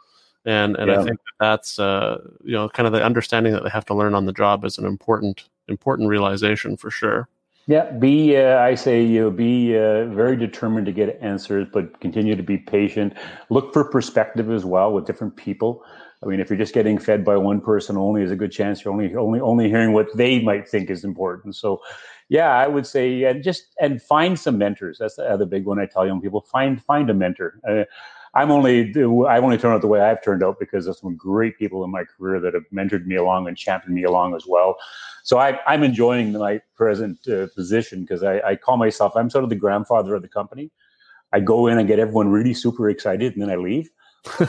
and 0.45 0.77
and 0.77 0.91
yeah. 0.91 1.01
i 1.01 1.05
think 1.05 1.17
that 1.17 1.37
that's 1.39 1.79
uh, 1.79 2.19
you 2.45 2.53
know 2.53 2.69
kind 2.69 2.87
of 2.87 2.93
the 2.93 3.05
understanding 3.05 3.53
that 3.53 3.63
they 3.63 3.71
have 3.71 3.85
to 3.85 3.95
learn 3.95 4.15
on 4.15 4.27
the 4.27 4.33
job 4.33 4.65
is 4.65 4.79
an 4.79 4.85
important 4.85 5.49
important 5.69 6.09
realization 6.09 6.77
for 6.77 6.91
sure 6.91 7.29
yeah, 7.67 7.91
be 7.91 8.37
uh, 8.37 8.59
I 8.59 8.77
say 8.77 9.03
you 9.03 9.23
know, 9.23 9.31
be 9.31 9.77
uh, 9.77 10.07
very 10.07 10.37
determined 10.37 10.87
to 10.87 10.93
get 10.93 11.19
answers, 11.21 11.67
but 11.73 12.01
continue 12.01 12.37
to 12.37 12.43
be 12.43 12.59
patient. 12.59 13.15
Look 13.51 13.73
for 13.73 13.85
perspective 13.85 14.51
as 14.51 14.65
well 14.65 14.93
with 14.93 15.05
different 15.07 15.37
people. 15.37 15.83
I 16.23 16.27
mean, 16.27 16.41
if 16.41 16.49
you're 16.49 16.59
just 16.59 16.75
getting 16.75 16.97
fed 16.97 17.25
by 17.25 17.37
one 17.37 17.61
person 17.61 17.97
only, 17.97 18.23
is 18.23 18.31
a 18.31 18.37
good 18.37 18.53
chance 18.53 18.85
you're 18.85 18.93
only 18.93 19.15
only 19.17 19.41
only 19.41 19.69
hearing 19.69 19.93
what 19.93 20.07
they 20.17 20.41
might 20.41 20.69
think 20.69 20.91
is 20.91 21.05
important. 21.05 21.57
So, 21.57 21.83
yeah, 22.29 22.51
I 22.51 22.69
would 22.69 22.87
say 22.87 23.25
and 23.25 23.43
just 23.43 23.75
and 23.81 24.01
find 24.01 24.39
some 24.39 24.59
mentors. 24.59 24.99
That's 24.99 25.17
the 25.17 25.29
other 25.29 25.45
big 25.45 25.67
one 25.67 25.81
I 25.81 25.87
tell 25.87 26.07
young 26.07 26.21
people: 26.21 26.43
find 26.43 26.83
find 26.85 27.11
a 27.11 27.15
mentor. 27.15 27.61
Uh, 27.69 27.85
I'm 28.37 28.51
only 28.51 28.91
I've 29.27 29.43
only 29.43 29.57
turned 29.57 29.75
out 29.75 29.81
the 29.81 29.87
way 29.87 30.01
I've 30.01 30.23
turned 30.23 30.45
out 30.45 30.61
because 30.61 30.85
there's 30.85 31.01
some 31.01 31.17
great 31.17 31.59
people 31.59 31.83
in 31.85 31.91
my 31.91 32.05
career 32.05 32.39
that 32.41 32.53
have 32.53 32.65
mentored 32.73 33.07
me 33.07 33.17
along 33.17 33.49
and 33.49 33.57
championed 33.57 33.95
me 33.95 34.05
along 34.05 34.37
as 34.37 34.47
well. 34.47 34.77
So 35.23 35.39
I, 35.39 35.59
am 35.73 35.83
enjoying 35.83 36.33
my 36.33 36.61
present 36.77 37.27
uh, 37.27 37.47
position 37.55 38.03
because 38.03 38.23
I, 38.23 38.41
I, 38.41 38.57
call 38.57 38.77
myself 38.77 39.17
I'm 39.17 39.31
sort 39.31 39.43
of 39.43 39.51
the 39.51 39.57
grandfather 39.57 40.15
of 40.15 40.23
the 40.23 40.29
company. 40.29 40.71
I 41.33 41.41
go 41.41 41.67
in 41.67 41.79
and 41.79 41.89
get 41.89 41.99
everyone 41.99 42.29
really 42.29 42.55
super 42.55 42.89
excited, 42.91 43.33
and 43.33 43.43
then 43.43 43.51
I 43.51 43.57
leave. 43.57 43.91
I 44.39 44.43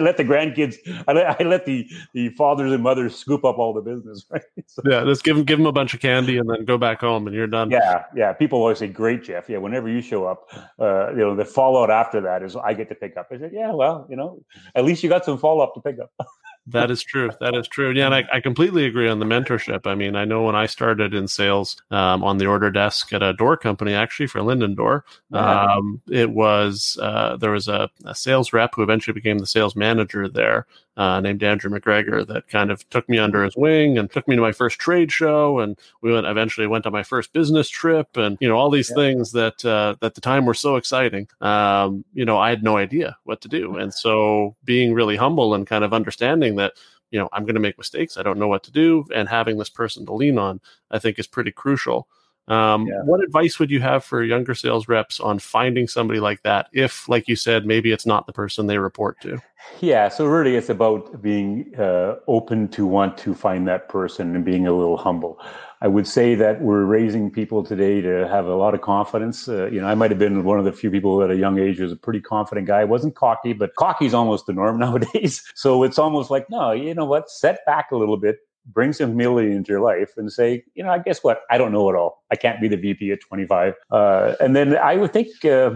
let 0.00 0.16
the 0.16 0.24
grandkids, 0.24 0.76
I 1.06 1.12
let, 1.12 1.40
I 1.40 1.44
let, 1.44 1.66
the, 1.66 1.88
the 2.12 2.30
fathers 2.30 2.72
and 2.72 2.82
mothers 2.82 3.16
scoop 3.16 3.44
up 3.44 3.58
all 3.58 3.72
the 3.72 3.80
business, 3.80 4.26
right? 4.30 4.42
So, 4.66 4.82
yeah, 4.84 5.04
just 5.04 5.24
give 5.24 5.36
them 5.36 5.44
give 5.44 5.58
them 5.58 5.66
a 5.66 5.72
bunch 5.72 5.94
of 5.94 6.00
candy 6.00 6.38
and 6.38 6.48
then 6.50 6.64
go 6.64 6.78
back 6.78 7.00
home 7.00 7.26
and 7.26 7.34
you're 7.34 7.46
done. 7.46 7.70
Yeah, 7.70 8.04
yeah. 8.14 8.32
People 8.32 8.58
always 8.58 8.78
say, 8.78 8.88
"Great, 8.88 9.22
Jeff." 9.24 9.48
Yeah, 9.48 9.58
whenever 9.58 9.88
you 9.88 10.00
show 10.00 10.26
up, 10.26 10.48
uh, 10.80 11.10
you 11.10 11.18
know 11.18 11.36
the 11.36 11.44
fallout 11.44 11.90
after 11.90 12.20
that 12.22 12.42
is 12.42 12.56
I 12.56 12.74
get 12.74 12.88
to 12.88 12.94
pick 12.94 13.16
up. 13.16 13.28
I 13.30 13.38
said, 13.38 13.52
"Yeah, 13.52 13.72
well, 13.72 14.06
you 14.10 14.16
know, 14.16 14.42
at 14.74 14.84
least 14.84 15.02
you 15.02 15.08
got 15.08 15.24
some 15.24 15.38
follow 15.38 15.62
up 15.62 15.74
to 15.74 15.80
pick 15.80 15.98
up." 15.98 16.10
that 16.66 16.90
is 16.90 17.02
true. 17.02 17.30
That 17.40 17.54
is 17.54 17.68
true. 17.68 17.92
Yeah, 17.92 18.06
and 18.06 18.14
I, 18.14 18.24
I, 18.32 18.40
completely 18.40 18.86
agree 18.86 19.08
on 19.08 19.18
the 19.18 19.26
mentorship. 19.26 19.86
I 19.86 19.94
mean, 19.94 20.16
I 20.16 20.24
know 20.24 20.44
when 20.44 20.54
I 20.54 20.64
started 20.64 21.12
in 21.12 21.28
sales 21.28 21.76
um, 21.90 22.24
on 22.24 22.38
the 22.38 22.46
order 22.46 22.70
desk 22.70 23.12
at 23.12 23.22
a 23.22 23.34
door 23.34 23.56
company, 23.58 23.92
actually 23.92 24.28
for 24.28 24.40
Lynden 24.40 24.74
Door, 24.74 25.04
um, 25.32 26.00
it 26.10 26.30
was 26.30 26.98
uh, 27.02 27.36
there 27.36 27.50
was 27.50 27.68
a, 27.68 27.90
a, 28.06 28.14
sales 28.14 28.54
rep 28.54 28.74
who 28.74 28.82
eventually 28.82 29.12
became 29.12 29.38
the 29.38 29.46
sales 29.46 29.76
manager 29.76 30.26
there, 30.26 30.66
uh, 30.96 31.20
named 31.20 31.42
Andrew 31.42 31.70
McGregor, 31.70 32.26
that 32.26 32.48
kind 32.48 32.70
of 32.70 32.88
took 32.90 33.08
me 33.08 33.18
under 33.18 33.44
his 33.44 33.56
wing 33.56 33.98
and 33.98 34.10
took 34.10 34.26
me 34.28 34.36
to 34.36 34.42
my 34.42 34.52
first 34.52 34.78
trade 34.78 35.10
show, 35.10 35.58
and 35.58 35.78
we 36.02 36.12
went 36.12 36.26
eventually 36.26 36.66
went 36.66 36.86
on 36.86 36.92
my 36.92 37.02
first 37.02 37.32
business 37.32 37.68
trip, 37.68 38.16
and 38.16 38.38
you 38.40 38.48
know 38.48 38.56
all 38.56 38.70
these 38.70 38.90
yeah. 38.90 38.96
things 38.96 39.32
that 39.32 39.64
uh, 39.64 39.96
at 40.02 40.14
the 40.14 40.20
time 40.20 40.46
were 40.46 40.54
so 40.54 40.76
exciting. 40.76 41.28
Um, 41.40 42.04
you 42.14 42.24
know, 42.24 42.38
I 42.38 42.50
had 42.50 42.62
no 42.62 42.76
idea 42.76 43.16
what 43.24 43.40
to 43.42 43.48
do, 43.48 43.76
and 43.78 43.92
so 43.92 44.56
being 44.64 44.94
really 44.94 45.16
humble 45.16 45.54
and 45.54 45.66
kind 45.66 45.84
of 45.84 45.92
understanding 45.92 46.56
that 46.56 46.74
you 47.10 47.20
know 47.20 47.28
i'm 47.32 47.44
going 47.44 47.54
to 47.54 47.60
make 47.60 47.78
mistakes 47.78 48.16
i 48.16 48.22
don't 48.22 48.38
know 48.38 48.48
what 48.48 48.64
to 48.64 48.72
do 48.72 49.04
and 49.14 49.28
having 49.28 49.56
this 49.56 49.68
person 49.68 50.04
to 50.04 50.12
lean 50.12 50.36
on 50.36 50.60
i 50.90 50.98
think 50.98 51.18
is 51.18 51.28
pretty 51.28 51.52
crucial 51.52 52.08
um, 52.48 52.86
yeah. 52.86 53.00
What 53.04 53.22
advice 53.22 53.58
would 53.58 53.70
you 53.70 53.80
have 53.80 54.04
for 54.04 54.22
younger 54.22 54.54
sales 54.54 54.86
reps 54.86 55.18
on 55.18 55.38
finding 55.38 55.88
somebody 55.88 56.20
like 56.20 56.42
that? 56.42 56.68
If, 56.72 57.08
like 57.08 57.26
you 57.26 57.36
said, 57.36 57.64
maybe 57.64 57.90
it's 57.90 58.04
not 58.04 58.26
the 58.26 58.32
person 58.32 58.66
they 58.66 58.78
report 58.78 59.20
to. 59.22 59.40
Yeah, 59.80 60.08
so 60.08 60.26
really, 60.26 60.56
it's 60.56 60.68
about 60.68 61.22
being 61.22 61.74
uh, 61.78 62.16
open 62.28 62.68
to 62.68 62.86
want 62.86 63.16
to 63.18 63.34
find 63.34 63.66
that 63.68 63.88
person 63.88 64.36
and 64.36 64.44
being 64.44 64.66
a 64.66 64.72
little 64.72 64.98
humble. 64.98 65.40
I 65.80 65.88
would 65.88 66.06
say 66.06 66.34
that 66.34 66.60
we're 66.60 66.84
raising 66.84 67.30
people 67.30 67.62
today 67.62 68.00
to 68.02 68.28
have 68.28 68.46
a 68.46 68.54
lot 68.54 68.74
of 68.74 68.82
confidence. 68.82 69.48
Uh, 69.48 69.66
you 69.66 69.80
know, 69.80 69.86
I 69.86 69.94
might 69.94 70.10
have 70.10 70.18
been 70.18 70.44
one 70.44 70.58
of 70.58 70.64
the 70.64 70.72
few 70.72 70.90
people 70.90 71.22
at 71.22 71.30
a 71.30 71.36
young 71.36 71.58
age 71.58 71.78
who 71.78 71.82
was 71.82 71.92
a 71.92 71.96
pretty 71.96 72.20
confident 72.20 72.66
guy. 72.66 72.80
I 72.80 72.84
wasn't 72.84 73.14
cocky, 73.14 73.52
but 73.54 73.74
cocky 73.76 74.06
is 74.06 74.14
almost 74.14 74.46
the 74.46 74.52
norm 74.52 74.78
nowadays. 74.84 75.42
So 75.54 75.82
it's 75.82 75.98
almost 75.98 76.30
like, 76.30 76.48
no, 76.50 76.72
you 76.72 76.94
know 76.94 77.04
what? 77.04 77.30
Set 77.30 77.64
back 77.64 77.90
a 77.90 77.96
little 77.96 78.16
bit, 78.16 78.38
bring 78.66 78.92
some 78.92 79.10
humility 79.10 79.52
into 79.52 79.70
your 79.70 79.80
life 79.80 80.12
and 80.16 80.32
say, 80.32 80.64
you 80.74 80.82
know, 80.82 80.90
I 80.90 80.98
guess 80.98 81.22
what? 81.22 81.42
I 81.50 81.58
don't 81.58 81.72
know 81.72 81.88
it 81.90 81.96
all. 81.96 82.24
I 82.30 82.36
can't 82.36 82.60
be 82.60 82.68
the 82.68 82.76
VP 82.76 83.12
at 83.12 83.20
25. 83.20 83.74
Uh, 83.90 84.34
and 84.40 84.56
then 84.56 84.76
I 84.76 84.96
would 84.96 85.12
think 85.12 85.44
uh, 85.44 85.74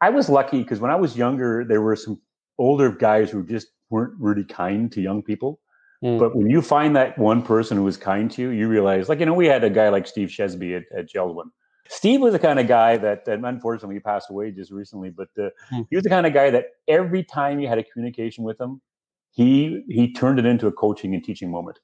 I 0.00 0.10
was 0.10 0.28
lucky 0.28 0.62
because 0.62 0.80
when 0.80 0.90
I 0.90 0.96
was 0.96 1.16
younger, 1.16 1.64
there 1.64 1.82
were 1.82 1.96
some 1.96 2.20
older 2.58 2.90
guys 2.90 3.30
who 3.30 3.44
just 3.44 3.68
weren't 3.90 4.14
really 4.18 4.44
kind 4.44 4.90
to 4.92 5.00
young 5.00 5.22
people. 5.22 5.60
Mm. 6.02 6.18
But 6.18 6.34
when 6.34 6.48
you 6.48 6.62
find 6.62 6.96
that 6.96 7.18
one 7.18 7.42
person 7.42 7.76
who 7.76 7.84
was 7.84 7.96
kind 7.96 8.30
to 8.32 8.42
you, 8.42 8.50
you 8.50 8.68
realize, 8.68 9.08
like, 9.08 9.20
you 9.20 9.26
know, 9.26 9.34
we 9.34 9.46
had 9.46 9.64
a 9.64 9.70
guy 9.70 9.88
like 9.88 10.06
Steve 10.06 10.28
Shesby 10.28 10.76
at, 10.76 10.98
at 10.98 11.08
Jeld-Wen. 11.08 11.50
Steve 11.88 12.20
was 12.20 12.32
the 12.32 12.38
kind 12.38 12.60
of 12.60 12.68
guy 12.68 12.96
that, 12.96 13.24
that 13.24 13.40
unfortunately 13.40 13.98
passed 13.98 14.30
away 14.30 14.52
just 14.52 14.70
recently, 14.70 15.10
but 15.10 15.28
uh, 15.38 15.50
mm. 15.72 15.86
he 15.90 15.96
was 15.96 16.04
the 16.04 16.08
kind 16.08 16.24
of 16.24 16.32
guy 16.32 16.48
that 16.48 16.66
every 16.86 17.24
time 17.24 17.58
you 17.58 17.66
had 17.66 17.78
a 17.78 17.84
communication 17.84 18.44
with 18.44 18.60
him, 18.60 18.80
he 19.40 19.82
he 19.88 20.12
turned 20.12 20.38
it 20.38 20.44
into 20.44 20.66
a 20.66 20.72
coaching 20.72 21.14
and 21.14 21.24
teaching 21.24 21.50
moment. 21.50 21.78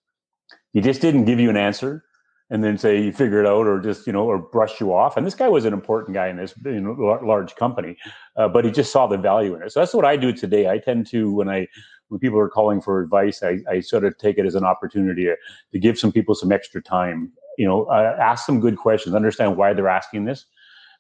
He 0.73 0.83
just 0.83 1.01
didn't 1.01 1.25
give 1.25 1.41
you 1.41 1.49
an 1.49 1.57
answer 1.57 2.05
and 2.51 2.63
then 2.63 2.77
say 2.77 3.03
you 3.03 3.13
figure 3.13 3.41
it 3.41 3.47
out 3.47 3.67
or 3.67 3.81
just 3.81 4.07
you 4.07 4.13
know 4.13 4.25
or 4.25 4.39
brush 4.39 4.79
you 4.79 4.93
off. 4.93 5.17
And 5.17 5.27
this 5.27 5.35
guy 5.35 5.49
was 5.49 5.65
an 5.65 5.73
important 5.73 6.15
guy 6.15 6.29
in 6.29 6.37
this 6.37 6.55
large 6.65 7.57
company, 7.57 7.97
uh, 8.37 8.49
but 8.49 8.67
he 8.67 8.71
just 8.71 8.93
saw 8.93 9.07
the 9.07 9.17
value 9.17 9.55
in 9.55 9.63
it. 9.63 9.73
So 9.73 9.81
that's 9.81 9.95
what 9.95 10.05
I 10.05 10.17
do 10.17 10.33
today. 10.33 10.69
I 10.69 10.79
tend 10.79 11.07
to 11.13 11.33
when 11.33 11.49
I 11.49 11.67
when 12.09 12.21
people 12.21 12.39
are 12.39 12.51
calling 12.51 12.83
for 12.83 13.01
advice, 13.01 13.43
I, 13.43 13.61
I 13.71 13.81
sort 13.81 14.05
of 14.05 14.19
take 14.19 14.37
it 14.37 14.45
as 14.45 14.55
an 14.55 14.65
opportunity 14.65 15.25
to, 15.25 15.37
to 15.73 15.79
give 15.79 15.99
some 15.99 16.13
people 16.13 16.35
some 16.35 16.53
extra 16.53 16.83
time. 16.83 17.33
You 17.57 17.67
know, 17.67 17.85
uh, 17.85 18.17
ask 18.21 18.45
some 18.45 18.61
good 18.61 18.77
questions, 18.77 19.15
understand 19.15 19.57
why 19.57 19.73
they're 19.73 19.89
asking 19.89 20.27
this, 20.27 20.45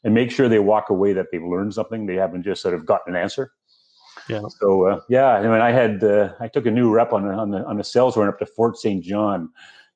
and 0.04 0.14
make 0.14 0.30
sure 0.30 0.48
they 0.48 0.58
walk 0.58 0.88
away 0.88 1.12
that 1.12 1.26
they've 1.30 1.44
learned 1.44 1.74
something. 1.74 2.06
They 2.06 2.16
haven't 2.16 2.44
just 2.44 2.62
sort 2.62 2.72
of 2.72 2.86
gotten 2.86 3.14
an 3.14 3.22
answer. 3.22 3.52
Yeah. 4.28 4.42
So 4.60 4.86
uh, 4.86 5.00
yeah, 5.08 5.28
I 5.28 5.42
mean, 5.42 5.60
I 5.60 5.70
had 5.70 6.02
uh, 6.02 6.32
I 6.40 6.48
took 6.48 6.66
a 6.66 6.70
new 6.70 6.90
rep 6.90 7.12
on 7.12 7.26
on 7.26 7.50
the 7.50 7.64
on 7.64 7.76
the 7.76 7.84
sales 7.84 8.16
run 8.16 8.28
up 8.28 8.38
to 8.40 8.46
Fort 8.46 8.76
St. 8.76 9.02
John, 9.02 9.50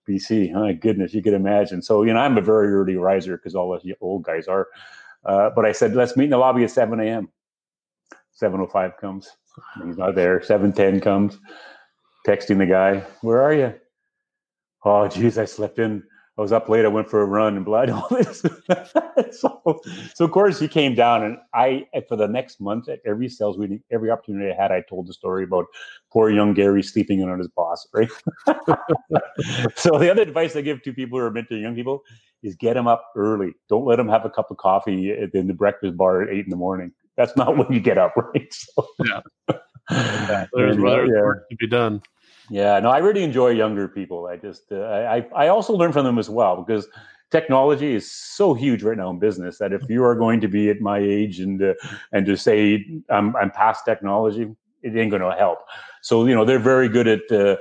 BC. 0.08 0.52
My 0.52 0.72
goodness, 0.72 1.14
you 1.14 1.22
could 1.22 1.34
imagine. 1.34 1.82
So 1.82 2.02
you 2.02 2.12
know, 2.12 2.20
I'm 2.20 2.38
a 2.38 2.42
very 2.42 2.72
early 2.72 2.96
riser 2.96 3.36
because 3.36 3.54
all 3.54 3.78
the 3.82 3.94
old 4.00 4.24
guys 4.24 4.46
are. 4.46 4.68
Uh, 5.24 5.50
but 5.54 5.66
I 5.66 5.72
said, 5.72 5.94
let's 5.94 6.16
meet 6.16 6.24
in 6.24 6.30
the 6.30 6.38
lobby 6.38 6.64
at 6.64 6.70
7 6.70 6.98
a.m. 7.00 7.28
7:05 8.40 8.96
comes. 8.98 9.28
He's 9.84 9.98
not 9.98 10.14
there. 10.14 10.40
7:10 10.40 11.02
comes. 11.02 11.38
Texting 12.26 12.58
the 12.58 12.66
guy, 12.66 13.00
where 13.22 13.42
are 13.42 13.54
you? 13.54 13.74
Oh, 14.84 15.08
geez, 15.08 15.38
I 15.38 15.46
slept 15.46 15.78
in. 15.78 16.02
I 16.38 16.42
was 16.42 16.52
up 16.52 16.68
late. 16.68 16.84
I 16.84 16.88
went 16.88 17.10
for 17.10 17.20
a 17.20 17.26
run 17.26 17.56
and 17.56 17.64
blood. 17.64 17.90
All 17.90 18.08
this. 18.10 18.42
so, 19.32 19.80
so 20.14 20.24
of 20.24 20.30
course 20.30 20.58
he 20.58 20.68
came 20.68 20.94
down, 20.94 21.22
and 21.22 21.36
I 21.54 21.86
for 22.08 22.16
the 22.16 22.28
next 22.28 22.60
month 22.60 22.88
at 22.88 23.00
every 23.04 23.28
sales 23.28 23.58
meeting, 23.58 23.82
every 23.90 24.10
opportunity 24.10 24.50
I 24.50 24.60
had, 24.60 24.72
I 24.72 24.82
told 24.88 25.06
the 25.06 25.12
story 25.12 25.44
about 25.44 25.66
poor 26.10 26.30
young 26.30 26.54
Gary 26.54 26.82
sleeping 26.82 27.20
in 27.20 27.28
on 27.28 27.38
his 27.38 27.48
boss. 27.48 27.86
Right. 27.92 28.08
so 29.76 29.98
the 29.98 30.10
other 30.10 30.22
advice 30.22 30.56
I 30.56 30.62
give 30.62 30.82
to 30.82 30.92
people 30.92 31.18
who 31.18 31.24
are 31.26 31.30
mentoring 31.30 31.62
young 31.62 31.74
people 31.74 32.02
is 32.42 32.54
get 32.54 32.74
them 32.74 32.86
up 32.86 33.04
early. 33.16 33.52
Don't 33.68 33.84
let 33.84 33.96
them 33.96 34.08
have 34.08 34.24
a 34.24 34.30
cup 34.30 34.50
of 34.50 34.56
coffee 34.56 35.12
in 35.34 35.46
the 35.46 35.54
breakfast 35.54 35.96
bar 35.96 36.22
at 36.22 36.30
eight 36.30 36.44
in 36.44 36.50
the 36.50 36.56
morning. 36.56 36.92
That's 37.16 37.36
not 37.36 37.56
when 37.56 37.70
you 37.70 37.80
get 37.80 37.98
up, 37.98 38.14
right? 38.34 38.52
So, 38.52 38.86
yeah. 39.04 39.20
There's, 39.90 40.48
there's 40.54 40.76
yeah. 40.76 41.22
work 41.22 41.48
to 41.50 41.56
be 41.56 41.66
done. 41.66 42.00
Yeah, 42.50 42.80
no, 42.80 42.90
I 42.90 42.98
really 42.98 43.22
enjoy 43.22 43.50
younger 43.50 43.86
people. 43.86 44.26
I 44.26 44.36
just, 44.36 44.72
uh, 44.72 44.80
I, 44.80 45.26
I 45.34 45.48
also 45.48 45.72
learn 45.72 45.92
from 45.92 46.04
them 46.04 46.18
as 46.18 46.28
well 46.28 46.62
because 46.62 46.88
technology 47.30 47.94
is 47.94 48.10
so 48.10 48.54
huge 48.54 48.82
right 48.82 48.96
now 48.96 49.10
in 49.10 49.18
business 49.18 49.58
that 49.58 49.72
if 49.72 49.82
you 49.88 50.04
are 50.04 50.14
going 50.14 50.40
to 50.40 50.48
be 50.48 50.68
at 50.68 50.80
my 50.80 50.98
age 50.98 51.40
and 51.40 51.62
uh, 51.62 51.74
and 52.12 52.26
to 52.26 52.36
say 52.36 52.84
I'm, 53.08 53.36
I'm 53.36 53.50
past 53.50 53.84
technology, 53.84 54.54
it 54.82 54.96
ain't 54.96 55.10
going 55.10 55.22
to 55.22 55.36
help. 55.38 55.60
So 56.02 56.26
you 56.26 56.34
know 56.34 56.44
they're 56.44 56.58
very 56.58 56.88
good 56.88 57.06
at 57.06 57.30
uh, 57.30 57.56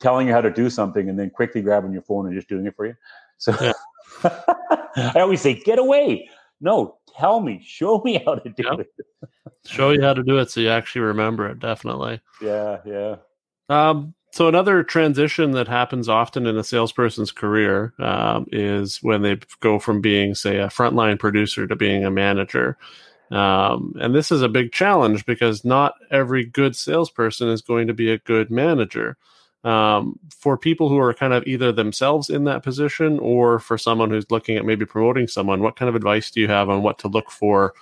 telling 0.00 0.26
you 0.26 0.32
how 0.32 0.40
to 0.40 0.50
do 0.50 0.70
something 0.70 1.08
and 1.08 1.18
then 1.18 1.30
quickly 1.30 1.60
grabbing 1.60 1.92
your 1.92 2.02
phone 2.02 2.26
and 2.26 2.34
just 2.34 2.48
doing 2.48 2.66
it 2.66 2.74
for 2.76 2.86
you. 2.86 2.94
So 3.36 3.54
yeah. 3.60 3.72
I 4.96 5.20
always 5.20 5.40
say, 5.40 5.54
get 5.54 5.78
away. 5.78 6.28
No, 6.60 6.96
tell 7.16 7.40
me, 7.40 7.60
show 7.64 8.00
me 8.04 8.22
how 8.24 8.36
to 8.36 8.48
do 8.48 8.62
yep. 8.64 8.80
it. 8.80 9.30
show 9.66 9.90
you 9.90 10.02
how 10.02 10.14
to 10.14 10.22
do 10.22 10.38
it 10.38 10.50
so 10.50 10.60
you 10.60 10.70
actually 10.70 11.02
remember 11.02 11.48
it. 11.48 11.58
Definitely. 11.58 12.20
Yeah, 12.40 12.78
yeah. 12.84 13.16
Um, 13.68 14.14
so 14.32 14.46
another 14.46 14.82
transition 14.82 15.52
that 15.52 15.68
happens 15.68 16.08
often 16.08 16.46
in 16.46 16.56
a 16.56 16.64
salesperson's 16.64 17.32
career 17.32 17.94
um, 17.98 18.46
is 18.52 18.98
when 19.02 19.22
they 19.22 19.38
go 19.60 19.78
from 19.78 20.00
being, 20.00 20.34
say, 20.34 20.58
a 20.58 20.68
frontline 20.68 21.18
producer 21.18 21.66
to 21.66 21.74
being 21.74 22.04
a 22.04 22.10
manager. 22.10 22.76
Um, 23.30 23.94
and 24.00 24.14
this 24.14 24.30
is 24.30 24.42
a 24.42 24.48
big 24.48 24.72
challenge 24.72 25.26
because 25.26 25.64
not 25.64 25.94
every 26.10 26.44
good 26.44 26.76
salesperson 26.76 27.48
is 27.48 27.62
going 27.62 27.88
to 27.88 27.94
be 27.94 28.10
a 28.10 28.18
good 28.18 28.50
manager. 28.50 29.16
Um, 29.64 30.18
for 30.30 30.56
people 30.56 30.88
who 30.88 30.98
are 30.98 31.12
kind 31.12 31.32
of 31.32 31.46
either 31.46 31.72
themselves 31.72 32.30
in 32.30 32.44
that 32.44 32.62
position 32.62 33.18
or 33.18 33.58
for 33.58 33.76
someone 33.76 34.08
who's 34.08 34.30
looking 34.30 34.56
at 34.56 34.64
maybe 34.64 34.86
promoting 34.86 35.26
someone, 35.26 35.62
what 35.62 35.76
kind 35.76 35.88
of 35.88 35.94
advice 35.96 36.30
do 36.30 36.40
you 36.40 36.48
have 36.48 36.70
on 36.70 36.82
what 36.82 36.98
to 37.00 37.08
look 37.08 37.30
for 37.30 37.74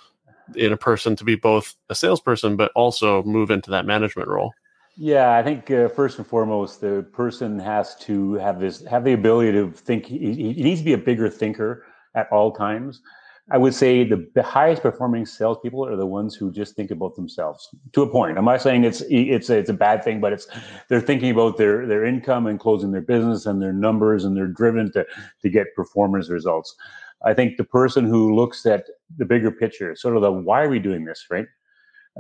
in 0.54 0.72
a 0.72 0.76
person 0.76 1.16
to 1.16 1.24
be 1.24 1.34
both 1.34 1.74
a 1.90 1.94
salesperson 1.94 2.56
but 2.56 2.72
also 2.74 3.22
move 3.24 3.50
into 3.50 3.70
that 3.70 3.84
management 3.84 4.28
role? 4.28 4.52
Yeah, 4.96 5.36
I 5.36 5.42
think 5.42 5.70
uh, 5.70 5.88
first 5.88 6.16
and 6.18 6.26
foremost, 6.26 6.80
the 6.80 7.06
person 7.12 7.58
has 7.58 7.96
to 7.96 8.34
have 8.34 8.58
this 8.58 8.84
have 8.86 9.04
the 9.04 9.12
ability 9.12 9.52
to 9.52 9.70
think. 9.70 10.06
He, 10.06 10.32
he, 10.32 10.62
needs 10.62 10.80
to 10.80 10.84
be 10.84 10.94
a 10.94 10.98
bigger 10.98 11.28
thinker 11.28 11.84
at 12.14 12.32
all 12.32 12.50
times. 12.50 13.02
I 13.50 13.58
would 13.58 13.74
say 13.74 14.02
the, 14.02 14.42
highest 14.42 14.82
performing 14.82 15.24
salespeople 15.24 15.86
are 15.86 15.94
the 15.94 16.06
ones 16.06 16.34
who 16.34 16.50
just 16.50 16.74
think 16.74 16.90
about 16.90 17.14
themselves 17.14 17.68
to 17.92 18.02
a 18.02 18.10
point. 18.10 18.38
I'm 18.38 18.44
not 18.46 18.60
saying 18.60 18.82
it's 18.84 19.02
it's 19.08 19.50
a, 19.50 19.58
it's 19.58 19.70
a 19.70 19.74
bad 19.74 20.02
thing, 20.02 20.18
but 20.18 20.32
it's 20.32 20.48
they're 20.88 21.02
thinking 21.02 21.30
about 21.30 21.58
their 21.58 21.86
their 21.86 22.06
income 22.06 22.46
and 22.46 22.58
closing 22.58 22.90
their 22.90 23.02
business 23.02 23.44
and 23.44 23.60
their 23.60 23.74
numbers, 23.74 24.24
and 24.24 24.34
they're 24.34 24.48
driven 24.48 24.90
to 24.92 25.06
to 25.42 25.50
get 25.50 25.74
performance 25.76 26.30
results. 26.30 26.74
I 27.22 27.34
think 27.34 27.58
the 27.58 27.64
person 27.64 28.06
who 28.06 28.34
looks 28.34 28.64
at 28.64 28.86
the 29.18 29.26
bigger 29.26 29.50
picture, 29.50 29.94
sort 29.94 30.16
of 30.16 30.22
the 30.22 30.32
why 30.32 30.62
are 30.62 30.70
we 30.70 30.78
doing 30.78 31.04
this, 31.04 31.26
right? 31.30 31.46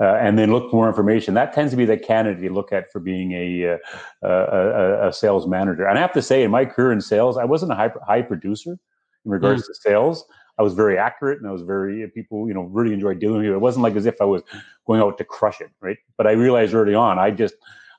Uh, 0.00 0.14
and 0.16 0.38
then 0.38 0.52
look 0.52 0.70
for 0.70 0.76
more 0.76 0.88
information. 0.88 1.34
That 1.34 1.52
tends 1.52 1.72
to 1.72 1.76
be 1.76 1.84
the 1.84 1.96
candidate 1.96 2.42
you 2.42 2.52
look 2.52 2.72
at 2.72 2.92
for 2.92 3.00
being 3.00 3.32
a, 3.32 3.78
uh, 4.22 4.26
a, 4.26 5.08
a, 5.08 5.12
sales 5.12 5.46
manager. 5.46 5.86
And 5.86 5.98
I 5.98 6.00
have 6.00 6.12
to 6.12 6.22
say, 6.22 6.42
in 6.42 6.50
my 6.50 6.64
career 6.66 6.92
in 6.92 7.00
sales, 7.00 7.38
I 7.38 7.44
wasn't 7.44 7.72
a 7.72 7.74
high, 7.74 7.90
high 8.06 8.22
producer 8.22 8.72
in 9.24 9.30
regards 9.30 9.62
mm. 9.62 9.66
to 9.68 9.74
sales. 9.74 10.24
I 10.58 10.62
was 10.62 10.74
very 10.74 10.98
accurate, 10.98 11.38
and 11.38 11.46
I 11.48 11.52
was 11.52 11.62
very 11.62 12.08
people, 12.14 12.48
you 12.48 12.54
know, 12.54 12.62
really 12.62 12.94
enjoyed 12.94 13.20
dealing 13.20 13.38
with 13.38 13.46
it. 13.46 13.52
It 13.52 13.60
wasn't 13.60 13.82
like 13.82 13.96
as 13.96 14.06
if 14.06 14.20
I 14.20 14.24
was 14.24 14.42
going 14.86 15.00
out 15.00 15.18
to 15.18 15.24
crush 15.24 15.60
it, 15.60 15.70
right? 15.80 15.98
But 16.16 16.26
I 16.26 16.32
realized 16.32 16.74
early 16.74 16.94
on, 16.94 17.18
I 17.18 17.30
just 17.30 17.54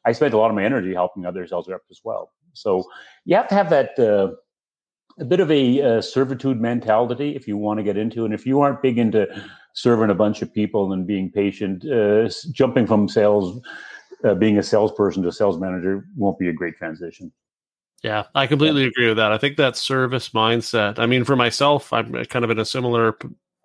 I 0.06 0.12
spent 0.12 0.34
a 0.34 0.38
lot 0.38 0.50
of 0.50 0.56
my 0.56 0.66
energy 0.66 0.94
helping 0.94 1.26
other 1.26 1.46
sales 1.48 1.68
reps 1.68 1.92
as 1.92 2.02
well. 2.04 2.32
So 2.54 2.84
you 3.26 3.36
have 3.36 3.48
to 3.50 3.56
have 3.56 3.70
that. 3.70 4.00
Uh, 4.00 4.36
a 5.20 5.26
bit 5.26 5.40
of 5.40 5.50
a 5.52 5.82
uh, 5.82 6.02
servitude 6.02 6.60
mentality 6.60 7.36
if 7.36 7.48
you 7.48 7.58
want 7.58 7.80
to 7.80 7.84
get 7.84 7.98
into, 7.98 8.26
and 8.26 8.34
if 8.34 8.46
you 8.46 8.62
aren't 8.62 8.82
big 8.82 8.98
into 8.98 9.28
serving 9.74 10.10
a 10.10 10.16
bunch 10.16 10.42
of 10.42 10.54
people 10.54 10.94
and 10.94 11.06
being 11.06 11.32
patient, 11.32 11.86
uh, 11.90 12.30
jumping 12.52 12.88
from 12.88 13.08
sales, 13.08 13.62
uh, 14.24 14.34
being 14.34 14.58
a 14.58 14.64
salesperson 14.64 15.24
to 15.24 15.30
a 15.30 15.32
sales 15.32 15.60
manager 15.60 16.06
won't 16.16 16.40
be 16.40 16.50
a 16.50 16.54
great 16.54 16.76
transition. 16.78 17.32
Yeah, 18.04 18.26
I 18.36 18.46
completely 18.46 18.86
agree 18.86 19.08
with 19.08 19.18
that. 19.18 19.32
I 19.32 19.38
think 19.38 19.58
that 19.58 19.76
service 19.76 20.30
mindset. 20.30 21.00
I 21.00 21.08
mean, 21.08 21.24
for 21.24 21.36
myself, 21.36 21.92
I'm 21.92 22.14
kind 22.26 22.46
of 22.46 22.52
in 22.52 22.60
a 22.60 22.66
similar 22.66 23.18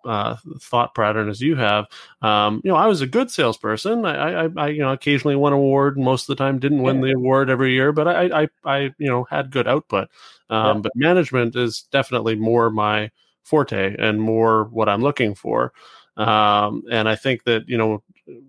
uh, 0.05 0.35
thought 0.59 0.95
pattern 0.95 1.29
as 1.29 1.41
you 1.41 1.55
have. 1.55 1.85
Um, 2.21 2.61
you 2.63 2.71
know, 2.71 2.77
I 2.77 2.87
was 2.87 3.01
a 3.01 3.07
good 3.07 3.31
salesperson. 3.31 4.05
I, 4.05 4.45
I, 4.45 4.49
I, 4.57 4.67
you 4.69 4.79
know, 4.79 4.91
occasionally 4.91 5.35
won 5.35 5.53
award. 5.53 5.97
Most 5.97 6.23
of 6.23 6.35
the 6.35 6.43
time, 6.43 6.59
didn't 6.59 6.81
win 6.81 7.01
the 7.01 7.11
award 7.11 7.49
every 7.49 7.73
year, 7.73 7.91
but 7.91 8.07
I, 8.07 8.43
I, 8.43 8.47
I 8.65 8.79
you 8.97 9.07
know, 9.07 9.23
had 9.25 9.51
good 9.51 9.67
output. 9.67 10.09
Um, 10.49 10.77
yeah. 10.77 10.81
But 10.81 10.91
management 10.95 11.55
is 11.55 11.83
definitely 11.91 12.35
more 12.35 12.69
my 12.69 13.11
forte 13.43 13.95
and 13.97 14.21
more 14.21 14.65
what 14.65 14.89
I'm 14.89 15.01
looking 15.01 15.35
for. 15.35 15.73
Um, 16.15 16.83
and 16.91 17.09
I 17.09 17.15
think 17.15 17.43
that 17.45 17.67
you 17.67 17.77
know, 17.77 18.03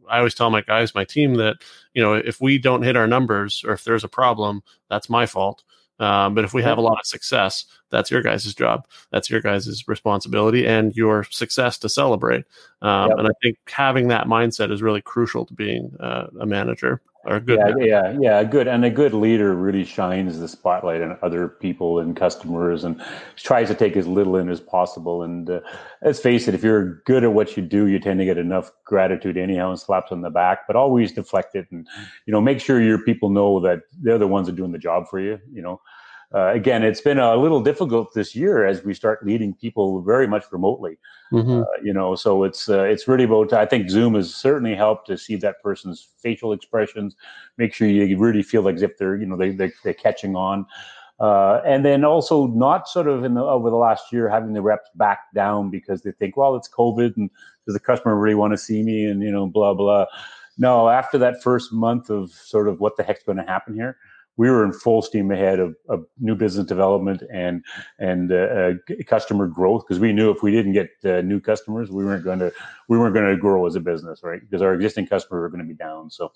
I 0.09 0.19
always 0.19 0.35
tell 0.35 0.51
my 0.51 0.61
guys, 0.61 0.95
my 0.95 1.05
team, 1.05 1.35
that 1.35 1.57
you 1.95 2.03
know, 2.03 2.15
if 2.15 2.41
we 2.41 2.59
don't 2.59 2.83
hit 2.83 2.97
our 2.97 3.07
numbers 3.07 3.65
or 3.67 3.73
if 3.73 3.85
there's 3.85 4.05
a 4.05 4.09
problem, 4.09 4.63
that's 4.89 5.09
my 5.09 5.27
fault. 5.27 5.65
Um, 6.01 6.35
but 6.35 6.45
if 6.45 6.53
we 6.53 6.63
have 6.63 6.79
a 6.79 6.81
lot 6.81 6.99
of 6.99 7.07
success, 7.07 7.67
that's 7.91 8.11
your 8.11 8.23
guys' 8.23 8.53
job. 8.55 8.87
That's 9.13 9.31
your 9.31 9.41
guys' 9.41 9.87
responsibility 9.87 10.67
and 10.67 10.95
your 10.97 11.25
success 11.31 11.79
to 11.79 11.89
celebrate. 11.89 12.45
Um, 12.83 13.11
yep. 13.11 13.19
And 13.19 13.29
I 13.29 13.31
think 13.43 13.59
having 13.69 14.09
that 14.09 14.27
mindset 14.27 14.73
is 14.73 14.83
really 14.83 15.03
crucial 15.03 15.47
to 15.47 15.55
being 15.55 15.95
uh, 16.01 16.27
a 16.41 16.47
manager 16.47 17.01
or 17.27 17.37
a 17.37 17.41
good. 17.41 17.59
Yeah, 17.59 17.75
yeah, 17.79 18.19
yeah, 18.21 18.45
good. 18.45 18.69
And 18.69 18.85
a 18.85 18.91
good 18.91 19.15
leader 19.15 19.55
really 19.55 19.85
shines 19.85 20.39
the 20.39 20.49
spotlight 20.49 21.03
on 21.03 21.17
other 21.23 21.49
people 21.49 21.99
and 21.99 22.17
customers 22.17 22.85
and 22.85 23.03
tries 23.37 23.69
to 23.69 23.75
take 23.75 23.97
as 23.97 24.07
little 24.07 24.37
in 24.37 24.49
as 24.49 24.61
possible. 24.61 25.23
And 25.23 25.49
uh, 25.49 25.61
let's 26.03 26.21
face 26.21 26.49
it, 26.49 26.55
if 26.55 26.63
you're 26.63 27.03
good 27.05 27.25
at 27.25 27.33
what 27.33 27.57
you 27.57 27.63
do, 27.63 27.87
you 27.87 27.99
tend 27.99 28.19
to 28.21 28.25
get 28.25 28.39
enough 28.39 28.71
gratitude 28.85 29.37
anyhow 29.37 29.71
and 29.71 29.79
slaps 29.79 30.13
on 30.13 30.21
the 30.21 30.31
back. 30.31 30.67
But 30.67 30.77
always 30.77 31.13
deflect 31.13 31.55
it 31.55 31.67
and 31.71 31.87
you 32.27 32.33
know 32.33 32.41
make 32.41 32.61
sure 32.61 32.81
your 32.81 32.99
people 32.99 33.31
know 33.31 33.61
that 33.61 33.81
they're 34.01 34.19
the 34.19 34.29
ones 34.29 34.47
that 34.47 34.53
are 34.53 34.57
doing 34.57 34.73
the 34.73 34.79
job 34.79 35.09
for 35.09 35.21
you. 35.21 35.41
You 35.53 35.63
know 35.63 35.81
uh, 36.35 36.53
again, 36.53 36.83
it's 36.83 37.01
been 37.01 37.19
a 37.19 37.37
little 37.37 37.63
difficult 37.63 38.13
this 38.13 38.35
year 38.35 38.67
as 38.67 38.83
we 38.83 38.93
start 38.93 39.25
leading 39.25 39.55
people 39.55 40.03
very 40.03 40.27
much 40.27 40.45
remotely. 40.51 40.99
Mm-hmm. 41.33 41.61
Uh, 41.63 41.65
you 41.83 41.93
know, 41.93 42.17
so 42.17 42.43
it's 42.43 42.69
uh, 42.69 42.83
it's 42.83 43.07
really 43.07 43.25
about. 43.25 43.53
I 43.53 43.67
think 43.67 43.89
Zoom 43.89 44.15
has 44.15 44.35
certainly 44.35 44.75
helped 44.75 45.07
to 45.07 45.17
see 45.17 45.37
that 45.37 45.63
person's 45.63 46.09
facial 46.19 46.53
expressions, 46.53 47.15
make 47.57 47.73
sure 47.73 47.87
you 47.87 48.19
really 48.19 48.43
feel 48.43 48.63
like 48.63 48.75
as 48.75 48.83
if 48.83 48.99
they're 48.99 49.17
you 49.17 49.27
know 49.27 49.37
they, 49.37 49.51
they 49.51 49.73
they're 49.85 49.95
catching 49.95 50.35
on. 50.35 50.67
Uh, 51.21 51.61
and 51.65 51.85
then 51.85 52.05
also 52.05 52.49
not 52.49 52.89
sort 52.89 53.07
of 53.07 53.23
in 53.23 53.35
the, 53.35 53.41
over 53.41 53.71
the 53.71 53.77
last 53.77 54.13
year 54.13 54.29
having 54.29 54.53
the 54.53 54.61
reps 54.61 54.91
back 54.97 55.33
down 55.33 55.71
because 55.71 56.03
they 56.03 56.11
think, 56.11 56.37
well, 56.37 56.57
it's 56.57 56.69
COVID 56.69 57.17
and 57.17 57.31
does 57.65 57.75
the 57.75 57.79
customer 57.79 58.17
really 58.19 58.35
want 58.35 58.53
to 58.53 58.59
see 58.59 58.83
me 58.83 59.05
and 59.05 59.23
you 59.23 59.31
know 59.31 59.47
blah 59.47 59.73
blah. 59.73 60.07
No, 60.59 60.89
after 60.89 61.17
that 61.19 61.43
first 61.43 61.73
month 61.73 62.11
of 62.11 62.33
sort 62.33 62.69
of 62.69 62.81
what 62.81 62.97
the 62.97 63.05
heck's 63.05 63.23
going 63.23 63.39
to 63.39 63.45
happen 63.45 63.75
here, 63.75 63.97
we 64.37 64.51
were 64.51 64.65
in 64.65 64.73
full 64.73 65.03
steam 65.03 65.31
ahead 65.31 65.61
of, 65.61 65.77
of 65.89 66.05
new 66.19 66.35
business 66.35 66.67
development 66.67 67.23
and 67.33 67.65
and 67.99 68.33
uh, 68.33 68.35
uh, 68.35 68.73
customer 69.07 69.47
growth 69.47 69.85
because 69.87 70.01
we 70.01 70.13
knew 70.13 70.31
if 70.31 70.43
we 70.43 70.51
didn't 70.51 70.73
get 70.73 70.91
uh, 71.05 71.21
new 71.23 71.41
customers, 71.41 71.91
we 71.91 72.05
weren't 72.05 72.25
going 72.25 72.41
to 72.41 72.53
we 72.89 72.99
weren't 72.99 73.15
going 73.15 73.31
to 73.31 73.37
grow 73.37 73.67
as 73.67 73.77
a 73.77 73.81
business, 73.81 74.21
right? 74.23 74.41
Because 74.41 74.63
our 74.63 74.75
existing 74.75 75.07
customers 75.07 75.41
were 75.41 75.49
going 75.49 75.63
to 75.63 75.69
be 75.69 75.75
down. 75.75 76.11
So. 76.11 76.33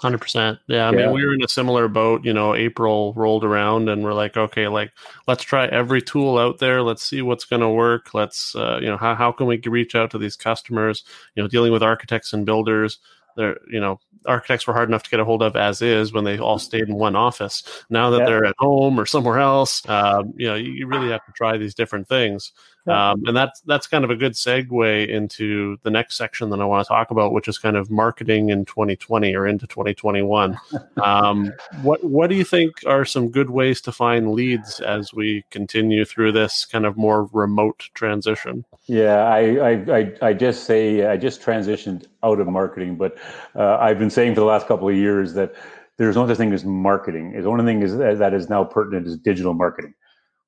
Hundred 0.00 0.22
percent. 0.22 0.58
Yeah, 0.66 0.88
I 0.88 0.92
yeah. 0.92 0.96
mean, 0.96 1.12
we 1.12 1.26
were 1.26 1.34
in 1.34 1.44
a 1.44 1.48
similar 1.48 1.86
boat. 1.86 2.24
You 2.24 2.32
know, 2.32 2.54
April 2.54 3.12
rolled 3.16 3.44
around, 3.44 3.90
and 3.90 4.02
we're 4.02 4.14
like, 4.14 4.34
okay, 4.34 4.66
like 4.66 4.92
let's 5.28 5.44
try 5.44 5.66
every 5.66 6.00
tool 6.00 6.38
out 6.38 6.56
there. 6.56 6.80
Let's 6.80 7.02
see 7.02 7.20
what's 7.20 7.44
going 7.44 7.60
to 7.60 7.68
work. 7.68 8.14
Let's, 8.14 8.56
uh, 8.56 8.78
you 8.80 8.86
know, 8.86 8.96
how 8.96 9.14
how 9.14 9.30
can 9.30 9.46
we 9.46 9.60
reach 9.66 9.94
out 9.94 10.10
to 10.12 10.18
these 10.18 10.36
customers? 10.36 11.04
You 11.34 11.42
know, 11.42 11.50
dealing 11.50 11.70
with 11.70 11.82
architects 11.82 12.32
and 12.32 12.46
builders 12.46 12.98
they're 13.36 13.58
you 13.70 13.80
know 13.80 13.98
architects 14.26 14.66
were 14.66 14.74
hard 14.74 14.88
enough 14.88 15.02
to 15.02 15.10
get 15.10 15.20
a 15.20 15.24
hold 15.24 15.42
of 15.42 15.56
as 15.56 15.80
is 15.80 16.12
when 16.12 16.24
they 16.24 16.38
all 16.38 16.58
stayed 16.58 16.88
in 16.88 16.94
one 16.94 17.16
office 17.16 17.84
now 17.88 18.10
that 18.10 18.20
yeah. 18.20 18.26
they're 18.26 18.44
at 18.44 18.54
home 18.58 19.00
or 19.00 19.06
somewhere 19.06 19.38
else 19.38 19.88
um, 19.88 20.34
you 20.36 20.46
know 20.46 20.54
you 20.54 20.86
really 20.86 21.10
have 21.10 21.24
to 21.24 21.32
try 21.32 21.56
these 21.56 21.74
different 21.74 22.08
things. 22.08 22.52
Um, 22.86 23.22
and 23.26 23.36
that's 23.36 23.60
that's 23.62 23.86
kind 23.86 24.04
of 24.04 24.10
a 24.10 24.16
good 24.16 24.32
segue 24.32 25.08
into 25.08 25.76
the 25.82 25.90
next 25.90 26.16
section 26.16 26.50
that 26.50 26.60
i 26.60 26.64
want 26.64 26.84
to 26.84 26.88
talk 26.88 27.10
about 27.10 27.32
which 27.32 27.48
is 27.48 27.58
kind 27.58 27.76
of 27.76 27.90
marketing 27.90 28.50
in 28.50 28.64
2020 28.64 29.34
or 29.34 29.46
into 29.46 29.66
2021 29.66 30.58
um, 31.02 31.52
what 31.82 32.02
what 32.04 32.28
do 32.30 32.36
you 32.36 32.44
think 32.44 32.72
are 32.86 33.04
some 33.04 33.30
good 33.30 33.50
ways 33.50 33.80
to 33.80 33.92
find 33.92 34.32
leads 34.32 34.80
as 34.80 35.12
we 35.12 35.44
continue 35.50 36.04
through 36.04 36.32
this 36.32 36.64
kind 36.64 36.86
of 36.86 36.96
more 36.96 37.28
remote 37.32 37.88
transition 37.94 38.64
yeah 38.86 39.24
i 39.24 39.40
i 39.56 39.98
i, 39.98 40.12
I 40.22 40.32
just 40.32 40.64
say 40.64 41.06
i 41.06 41.16
just 41.16 41.42
transitioned 41.42 42.06
out 42.22 42.40
of 42.40 42.46
marketing 42.48 42.96
but 42.96 43.16
uh, 43.54 43.78
I've 43.80 43.98
been 43.98 44.10
saying 44.10 44.34
for 44.34 44.40
the 44.40 44.46
last 44.46 44.66
couple 44.66 44.88
of 44.88 44.94
years 44.94 45.34
that 45.34 45.54
there's 45.96 46.16
no 46.16 46.26
such 46.26 46.38
thing 46.38 46.52
as 46.52 46.64
marketing. 46.64 47.32
The 47.32 47.48
only 47.48 47.64
thing 47.64 47.82
is 47.82 47.96
that 47.96 48.32
is 48.32 48.48
now 48.48 48.64
pertinent 48.64 49.06
is 49.06 49.18
digital 49.18 49.52
marketing. 49.52 49.94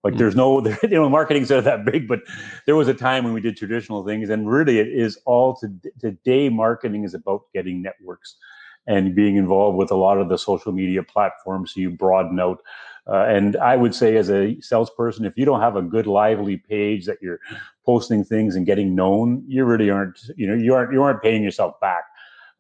Like 0.05 0.17
there's 0.17 0.35
no, 0.35 0.67
you 0.83 0.89
know, 0.91 1.09
marketing's 1.09 1.51
not 1.51 1.65
that 1.65 1.85
big, 1.85 2.09
but 2.09 2.21
there 2.67 2.77
was 2.77 2.89
a 2.89 2.95
time 2.95 3.25
when 3.25 3.33
we 3.33 3.41
did 3.41 3.57
traditional 3.57 4.05
things, 4.05 4.31
and 4.31 4.51
really 4.51 4.79
it 4.79 4.89
is 4.89 5.19
all 5.27 5.57
to, 5.57 5.73
today. 6.01 6.49
Marketing 6.49 7.05
is 7.05 7.15
about 7.15 7.43
getting 7.55 7.83
networks 7.83 8.37
and 8.87 9.15
being 9.15 9.37
involved 9.37 9.79
with 9.79 9.91
a 9.91 9.97
lot 9.97 10.19
of 10.19 10.29
the 10.29 10.37
social 10.37 10.73
media 10.73 11.03
platforms. 11.03 11.73
So 11.75 11.81
you 11.81 11.91
broaden 11.91 12.41
out. 12.41 12.59
Uh, 13.07 13.25
and 13.27 13.57
I 13.57 13.77
would 13.77 13.95
say, 13.95 14.17
as 14.17 14.31
a 14.31 14.61
salesperson, 14.61 15.25
if 15.25 15.37
you 15.37 15.45
don't 15.45 15.61
have 15.61 15.77
a 15.77 15.83
good, 15.83 16.07
lively 16.07 16.57
page 16.57 17.07
that 17.07 17.19
you're 17.21 17.41
posting 17.85 18.25
things 18.25 18.55
and 18.55 18.65
getting 18.65 18.95
known, 18.95 19.45
you 19.47 19.65
really 19.65 19.91
aren't, 19.91 20.19
you 20.37 20.47
know, 20.47 20.55
you 20.55 20.75
aren't 20.75 20.93
you 20.93 21.03
aren't 21.03 21.23
paying 21.23 21.43
yourself 21.43 21.79
back. 21.81 22.05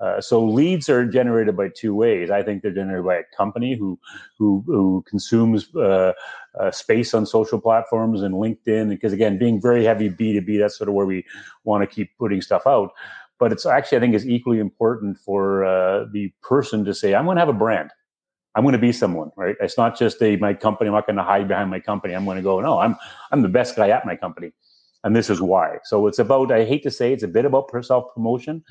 Uh, 0.02 0.20
so 0.20 0.44
leads 0.44 0.88
are 0.88 1.06
generated 1.06 1.56
by 1.56 1.68
two 1.68 1.94
ways. 1.94 2.28
I 2.28 2.42
think 2.42 2.62
they're 2.62 2.72
generated 2.72 3.06
by 3.06 3.16
a 3.16 3.36
company 3.36 3.76
who 3.76 3.98
who, 4.36 4.64
who 4.66 5.04
consumes 5.08 5.72
uh, 5.76 6.12
uh, 6.58 6.70
space 6.72 7.14
on 7.14 7.24
social 7.24 7.60
platforms 7.60 8.22
and 8.22 8.34
LinkedIn. 8.34 8.88
Because 8.88 9.12
again, 9.12 9.38
being 9.38 9.60
very 9.60 9.84
heavy 9.84 10.08
B 10.08 10.32
two 10.32 10.40
B, 10.40 10.58
that's 10.58 10.76
sort 10.76 10.88
of 10.88 10.94
where 10.94 11.06
we 11.06 11.24
want 11.62 11.88
to 11.88 11.94
keep 11.94 12.10
putting 12.18 12.42
stuff 12.42 12.66
out. 12.66 12.90
But 13.38 13.52
it's 13.52 13.64
actually 13.64 13.98
I 13.98 14.00
think 14.00 14.14
is 14.14 14.26
equally 14.26 14.58
important 14.58 15.18
for 15.18 15.64
uh, 15.64 16.06
the 16.12 16.32
person 16.42 16.84
to 16.84 16.94
say, 16.94 17.14
"I'm 17.14 17.24
going 17.24 17.36
to 17.36 17.40
have 17.40 17.48
a 17.48 17.52
brand. 17.52 17.90
I'm 18.56 18.64
going 18.64 18.72
to 18.72 18.78
be 18.78 18.92
someone." 18.92 19.30
Right? 19.36 19.54
It's 19.60 19.78
not 19.78 19.96
just 19.96 20.20
a 20.20 20.36
my 20.36 20.52
company. 20.52 20.88
I'm 20.88 20.94
not 20.94 21.06
going 21.06 21.16
to 21.16 21.22
hide 21.22 21.46
behind 21.46 21.70
my 21.70 21.80
company. 21.80 22.14
I'm 22.14 22.24
going 22.24 22.38
to 22.38 22.42
go, 22.42 22.60
"No, 22.60 22.80
I'm 22.80 22.96
I'm 23.30 23.42
the 23.42 23.48
best 23.48 23.76
guy 23.76 23.90
at 23.90 24.04
my 24.04 24.16
company." 24.16 24.50
And 25.04 25.16
this 25.16 25.30
is 25.30 25.40
why. 25.40 25.78
So 25.84 26.06
it's 26.06 26.18
about, 26.20 26.52
I 26.52 26.64
hate 26.64 26.82
to 26.84 26.90
say, 26.90 27.12
it's 27.12 27.24
a 27.24 27.28
bit 27.28 27.44
about 27.44 27.70
self 27.84 28.14
promotion, 28.14 28.62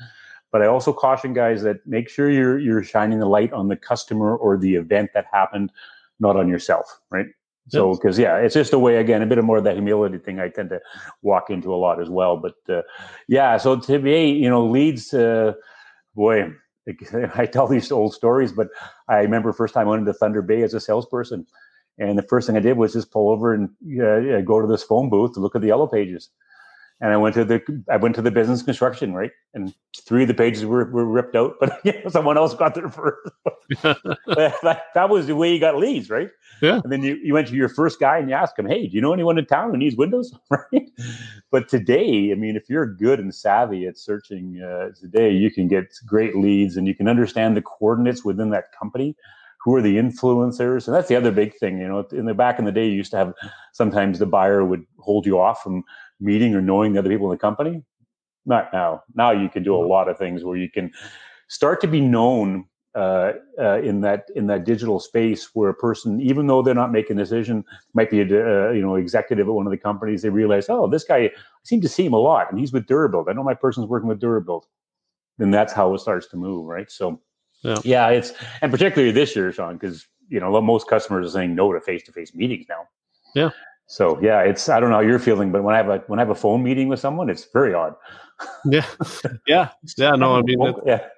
but 0.52 0.62
I 0.62 0.66
also 0.66 0.92
caution 0.92 1.32
guys 1.32 1.62
that 1.62 1.84
make 1.86 2.08
sure 2.08 2.30
you're 2.30 2.58
you're 2.58 2.84
shining 2.84 3.18
the 3.18 3.26
light 3.26 3.52
on 3.52 3.68
the 3.68 3.76
customer 3.76 4.36
or 4.36 4.58
the 4.58 4.74
event 4.76 5.10
that 5.14 5.26
happened, 5.32 5.72
not 6.20 6.36
on 6.36 6.46
yourself, 6.46 7.00
right? 7.10 7.26
So, 7.68 7.94
because 7.94 8.18
yeah, 8.18 8.38
it's 8.38 8.54
just 8.54 8.72
a 8.72 8.78
way 8.78 8.96
again, 8.96 9.22
a 9.22 9.26
bit 9.26 9.38
of 9.38 9.44
more 9.44 9.58
of 9.58 9.64
that 9.64 9.74
humility 9.76 10.18
thing 10.18 10.40
I 10.40 10.48
tend 10.48 10.70
to 10.70 10.80
walk 11.22 11.48
into 11.48 11.72
a 11.72 11.76
lot 11.76 12.02
as 12.02 12.10
well. 12.10 12.36
But 12.36 12.54
uh, 12.68 12.82
yeah, 13.28 13.56
so 13.56 13.78
to 13.78 13.98
me, 13.98 14.32
you 14.32 14.50
know, 14.50 14.66
leads. 14.66 15.14
Uh, 15.14 15.54
boy, 16.14 16.52
I 17.34 17.46
tell 17.46 17.66
these 17.66 17.90
old 17.90 18.14
stories, 18.14 18.52
but 18.52 18.68
I 19.08 19.18
remember 19.18 19.52
first 19.52 19.74
time 19.74 19.86
I 19.86 19.90
went 19.90 20.00
into 20.00 20.12
Thunder 20.12 20.42
Bay 20.42 20.62
as 20.62 20.74
a 20.74 20.80
salesperson, 20.80 21.46
and 21.98 22.18
the 22.18 22.22
first 22.24 22.46
thing 22.46 22.56
I 22.56 22.60
did 22.60 22.76
was 22.76 22.92
just 22.92 23.10
pull 23.10 23.30
over 23.30 23.54
and 23.54 23.68
uh, 24.00 24.40
go 24.42 24.60
to 24.60 24.66
this 24.66 24.82
phone 24.82 25.08
booth 25.08 25.34
to 25.34 25.40
look 25.40 25.54
at 25.54 25.62
the 25.62 25.68
yellow 25.68 25.86
pages 25.86 26.30
and 27.02 27.12
I 27.12 27.16
went 27.16 27.34
to 27.34 27.44
the 27.44 27.84
I 27.90 27.96
went 27.96 28.14
to 28.14 28.22
the 28.22 28.30
business 28.30 28.62
construction 28.62 29.12
right, 29.12 29.32
and 29.54 29.74
three 30.06 30.22
of 30.22 30.28
the 30.28 30.34
pages 30.34 30.64
were, 30.64 30.84
were 30.84 31.04
ripped 31.04 31.34
out, 31.34 31.56
but 31.60 31.82
someone 32.08 32.38
else 32.38 32.54
got 32.54 32.76
there 32.76 32.88
first. 32.88 33.28
that, 33.82 34.82
that, 34.94 35.10
was 35.10 35.26
the 35.26 35.34
way 35.34 35.52
you 35.52 35.58
got 35.58 35.76
leads, 35.76 36.08
right? 36.08 36.30
Yeah. 36.62 36.80
And 36.82 36.92
then 36.92 37.02
you, 37.02 37.18
you 37.22 37.34
went 37.34 37.48
to 37.48 37.54
your 37.54 37.68
first 37.68 37.98
guy 37.98 38.18
and 38.18 38.28
you 38.28 38.36
asked 38.36 38.56
him, 38.56 38.66
"Hey, 38.66 38.86
do 38.86 38.94
you 38.94 39.00
know 39.00 39.12
anyone 39.12 39.36
in 39.36 39.46
town 39.46 39.72
who 39.72 39.76
needs 39.76 39.96
windows?" 39.96 40.32
right. 40.50 40.88
But 41.50 41.68
today, 41.68 42.30
I 42.30 42.36
mean, 42.36 42.54
if 42.54 42.70
you're 42.70 42.86
good 42.86 43.18
and 43.18 43.34
savvy 43.34 43.84
at 43.86 43.98
searching 43.98 44.62
uh, 44.62 44.90
today, 44.98 45.32
you 45.32 45.50
can 45.50 45.66
get 45.66 45.92
great 46.06 46.36
leads, 46.36 46.76
and 46.76 46.86
you 46.86 46.94
can 46.94 47.08
understand 47.08 47.56
the 47.56 47.62
coordinates 47.62 48.24
within 48.24 48.50
that 48.50 48.66
company 48.78 49.16
who 49.64 49.74
are 49.74 49.82
the 49.82 49.96
influencers 49.96 50.86
and 50.86 50.96
that's 50.96 51.08
the 51.08 51.14
other 51.14 51.30
big 51.30 51.54
thing 51.54 51.78
you 51.78 51.86
know 51.86 52.04
in 52.10 52.26
the 52.26 52.34
back 52.34 52.58
in 52.58 52.64
the 52.64 52.72
day 52.72 52.86
you 52.86 52.94
used 52.94 53.12
to 53.12 53.16
have 53.16 53.32
sometimes 53.72 54.18
the 54.18 54.26
buyer 54.26 54.64
would 54.64 54.84
hold 54.98 55.24
you 55.24 55.38
off 55.38 55.62
from 55.62 55.84
meeting 56.22 56.54
or 56.54 56.60
knowing 56.60 56.92
the 56.92 57.00
other 57.00 57.10
people 57.10 57.30
in 57.30 57.36
the 57.36 57.40
company. 57.40 57.82
Not 58.46 58.72
now. 58.72 59.02
Now 59.14 59.30
you 59.30 59.48
can 59.48 59.62
do 59.62 59.74
a 59.76 59.84
lot 59.84 60.08
of 60.08 60.18
things 60.18 60.44
where 60.44 60.56
you 60.56 60.70
can 60.70 60.92
start 61.48 61.80
to 61.82 61.86
be 61.86 62.00
known 62.00 62.66
uh, 62.94 63.32
uh, 63.58 63.80
in 63.80 64.02
that 64.02 64.26
in 64.36 64.46
that 64.46 64.64
digital 64.64 65.00
space 65.00 65.54
where 65.54 65.70
a 65.70 65.74
person, 65.74 66.20
even 66.20 66.46
though 66.46 66.60
they're 66.60 66.74
not 66.74 66.92
making 66.92 67.18
a 67.18 67.22
decision, 67.22 67.64
might 67.94 68.10
be 68.10 68.20
a 68.20 68.24
uh, 68.24 68.70
you 68.70 68.82
know 68.82 68.96
executive 68.96 69.48
at 69.48 69.54
one 69.54 69.66
of 69.66 69.70
the 69.70 69.78
companies. 69.78 70.20
They 70.20 70.28
realize, 70.28 70.66
oh, 70.68 70.86
this 70.86 71.04
guy, 71.04 71.16
I 71.16 71.30
seem 71.64 71.80
to 71.80 71.88
see 71.88 72.04
him 72.04 72.12
a 72.12 72.18
lot, 72.18 72.50
and 72.50 72.60
he's 72.60 72.72
with 72.72 72.86
Durabuilt. 72.86 73.30
I 73.30 73.32
know 73.32 73.42
my 73.42 73.54
person's 73.54 73.86
working 73.86 74.08
with 74.08 74.20
Durabuilt. 74.20 74.64
Then 75.38 75.50
that's 75.50 75.72
how 75.72 75.94
it 75.94 76.00
starts 76.00 76.26
to 76.28 76.36
move, 76.36 76.66
right? 76.66 76.90
So, 76.90 77.18
yeah, 77.62 77.78
yeah 77.82 78.08
it's 78.08 78.34
and 78.60 78.70
particularly 78.70 79.12
this 79.12 79.34
year, 79.34 79.50
Sean, 79.52 79.78
because 79.78 80.06
you 80.28 80.40
know 80.40 80.60
most 80.60 80.86
customers 80.86 81.26
are 81.26 81.30
saying 81.30 81.54
no 81.54 81.72
to 81.72 81.80
face 81.80 82.02
to 82.04 82.12
face 82.12 82.34
meetings 82.34 82.66
now. 82.68 82.88
Yeah, 83.34 83.50
so 83.92 84.18
yeah, 84.22 84.40
it's 84.40 84.70
I 84.70 84.80
don't 84.80 84.88
know 84.88 84.96
how 84.96 85.02
you're 85.02 85.18
feeling, 85.18 85.52
but 85.52 85.62
when 85.62 85.74
I 85.74 85.76
have 85.76 85.90
a 85.90 85.98
when 86.06 86.18
I 86.18 86.22
have 86.22 86.30
a 86.30 86.34
phone 86.34 86.62
meeting 86.62 86.88
with 86.88 86.98
someone, 86.98 87.28
it's 87.28 87.44
very 87.44 87.74
odd. 87.74 87.94
yeah, 88.64 88.86
yeah, 89.46 89.68
yeah. 89.98 90.12
No, 90.12 90.36
I 90.36 90.40
mean, 90.40 90.62
it, 90.62 90.76
yeah. 90.86 91.08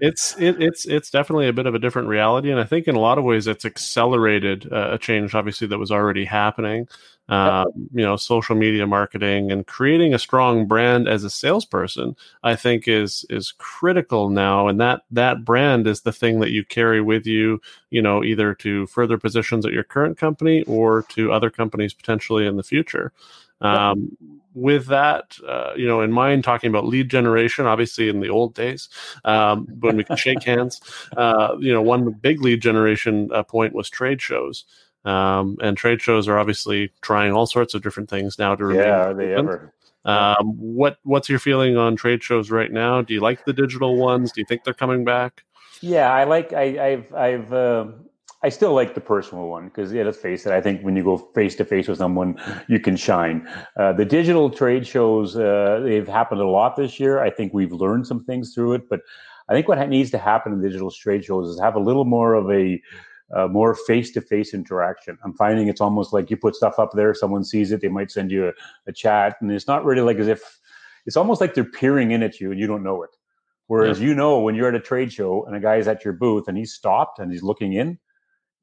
It's 0.00 0.36
it, 0.38 0.60
it's 0.60 0.86
it's 0.86 1.10
definitely 1.10 1.48
a 1.48 1.52
bit 1.52 1.66
of 1.66 1.74
a 1.74 1.78
different 1.78 2.08
reality, 2.08 2.50
and 2.50 2.60
I 2.60 2.64
think 2.64 2.88
in 2.88 2.94
a 2.94 3.00
lot 3.00 3.18
of 3.18 3.24
ways 3.24 3.46
it's 3.46 3.64
accelerated 3.64 4.70
uh, 4.72 4.90
a 4.92 4.98
change, 4.98 5.34
obviously 5.34 5.66
that 5.68 5.78
was 5.78 5.90
already 5.90 6.24
happening. 6.24 6.88
Um, 7.28 7.66
you 7.92 8.04
know, 8.04 8.14
social 8.14 8.54
media 8.54 8.86
marketing 8.86 9.50
and 9.50 9.66
creating 9.66 10.14
a 10.14 10.18
strong 10.18 10.66
brand 10.66 11.08
as 11.08 11.24
a 11.24 11.30
salesperson, 11.30 12.14
I 12.44 12.54
think 12.54 12.86
is 12.86 13.26
is 13.28 13.52
critical 13.58 14.30
now, 14.30 14.68
and 14.68 14.80
that 14.80 15.02
that 15.10 15.44
brand 15.44 15.88
is 15.88 16.02
the 16.02 16.12
thing 16.12 16.38
that 16.40 16.52
you 16.52 16.64
carry 16.64 17.00
with 17.00 17.26
you. 17.26 17.60
You 17.90 18.00
know, 18.00 18.22
either 18.22 18.54
to 18.54 18.86
further 18.86 19.18
positions 19.18 19.66
at 19.66 19.72
your 19.72 19.82
current 19.82 20.18
company 20.18 20.62
or 20.64 21.02
to 21.10 21.32
other 21.32 21.50
companies 21.50 21.94
potentially 21.94 22.46
in 22.46 22.56
the 22.56 22.62
future. 22.62 23.12
Um, 23.60 24.16
with 24.56 24.86
that, 24.86 25.36
uh, 25.46 25.74
you 25.76 25.86
know, 25.86 26.00
in 26.00 26.10
mind, 26.10 26.42
talking 26.42 26.70
about 26.70 26.86
lead 26.86 27.10
generation, 27.10 27.66
obviously 27.66 28.08
in 28.08 28.20
the 28.20 28.30
old 28.30 28.54
days, 28.54 28.88
um, 29.24 29.66
when 29.80 29.98
we 29.98 30.04
could 30.04 30.18
shake 30.18 30.42
hands, 30.44 30.80
uh, 31.16 31.56
you 31.58 31.72
know, 31.72 31.82
one 31.82 32.10
big 32.10 32.40
lead 32.40 32.62
generation 32.62 33.28
uh, 33.34 33.42
point 33.42 33.74
was 33.74 33.90
trade 33.90 34.22
shows. 34.22 34.64
Um, 35.04 35.58
and 35.60 35.76
trade 35.76 36.00
shows 36.00 36.26
are 36.26 36.38
obviously 36.38 36.90
trying 37.02 37.32
all 37.32 37.46
sorts 37.46 37.74
of 37.74 37.82
different 37.82 38.08
things 38.08 38.38
now 38.38 38.56
to 38.56 38.64
remain. 38.64 38.86
Yeah, 38.86 39.08
are 39.08 39.14
they 39.14 39.34
ever? 39.34 39.72
Um, 40.06 40.54
what 40.56 40.98
What's 41.02 41.28
your 41.28 41.38
feeling 41.38 41.76
on 41.76 41.94
trade 41.94 42.22
shows 42.22 42.50
right 42.50 42.72
now? 42.72 43.02
Do 43.02 43.12
you 43.12 43.20
like 43.20 43.44
the 43.44 43.52
digital 43.52 43.96
ones? 43.96 44.32
Do 44.32 44.40
you 44.40 44.46
think 44.46 44.64
they're 44.64 44.74
coming 44.74 45.04
back? 45.04 45.44
Yeah, 45.80 46.12
I 46.12 46.24
like. 46.24 46.52
I, 46.52 46.66
have 46.72 47.14
I've 47.14 47.52
uh, 47.52 47.86
I 48.42 48.48
still 48.50 48.74
like 48.74 48.94
the 48.94 49.00
personal 49.00 49.46
one 49.46 49.66
because, 49.66 49.92
yeah, 49.92 50.04
let's 50.04 50.18
face 50.18 50.46
it. 50.46 50.52
I 50.52 50.60
think 50.60 50.82
when 50.82 50.94
you 50.94 51.02
go 51.02 51.16
face 51.16 51.56
to 51.56 51.64
face 51.64 51.88
with 51.88 51.98
someone, 51.98 52.40
you 52.68 52.78
can 52.78 52.96
shine. 52.96 53.48
Uh, 53.76 53.92
the 53.92 54.04
digital 54.04 54.50
trade 54.50 54.86
shows 54.86 55.36
uh, 55.36 55.80
they've 55.82 56.06
happened 56.06 56.40
a 56.40 56.46
lot 56.46 56.76
this 56.76 57.00
year. 57.00 57.20
I 57.20 57.30
think 57.30 57.54
we've 57.54 57.72
learned 57.72 58.06
some 58.06 58.24
things 58.24 58.54
through 58.54 58.74
it, 58.74 58.88
but 58.88 59.00
I 59.48 59.54
think 59.54 59.68
what 59.68 59.88
needs 59.88 60.10
to 60.10 60.18
happen 60.18 60.52
in 60.52 60.60
digital 60.60 60.90
trade 60.90 61.24
shows 61.24 61.48
is 61.48 61.60
have 61.60 61.76
a 61.76 61.80
little 61.80 62.04
more 62.04 62.34
of 62.34 62.50
a 62.50 62.80
uh, 63.34 63.48
more 63.48 63.74
face-to-face 63.74 64.54
interaction. 64.54 65.18
I'm 65.24 65.34
finding 65.34 65.66
it's 65.66 65.80
almost 65.80 66.12
like 66.12 66.30
you 66.30 66.36
put 66.36 66.54
stuff 66.54 66.78
up 66.78 66.92
there, 66.92 67.12
someone 67.12 67.42
sees 67.42 67.72
it, 67.72 67.80
they 67.80 67.88
might 67.88 68.10
send 68.10 68.30
you 68.30 68.48
a, 68.48 68.52
a, 68.86 68.92
chat, 68.92 69.34
and 69.40 69.50
it's 69.50 69.66
not 69.66 69.84
really 69.84 70.02
like 70.02 70.18
as 70.18 70.28
if 70.28 70.60
it's 71.06 71.16
almost 71.16 71.40
like 71.40 71.54
they're 71.54 71.64
peering 71.64 72.12
in 72.12 72.22
at 72.22 72.38
you 72.38 72.52
and 72.52 72.60
you 72.60 72.68
don't 72.68 72.84
know 72.84 73.02
it. 73.02 73.10
Whereas 73.66 74.00
yeah. 74.00 74.08
you 74.08 74.14
know 74.14 74.38
when 74.38 74.54
you're 74.54 74.68
at 74.68 74.76
a 74.76 74.80
trade 74.80 75.12
show 75.12 75.44
and 75.46 75.56
a 75.56 75.60
guy 75.60 75.76
is 75.76 75.88
at 75.88 76.04
your 76.04 76.14
booth 76.14 76.46
and 76.46 76.56
he's 76.56 76.72
stopped 76.72 77.18
and 77.18 77.32
he's 77.32 77.42
looking 77.42 77.72
in, 77.72 77.98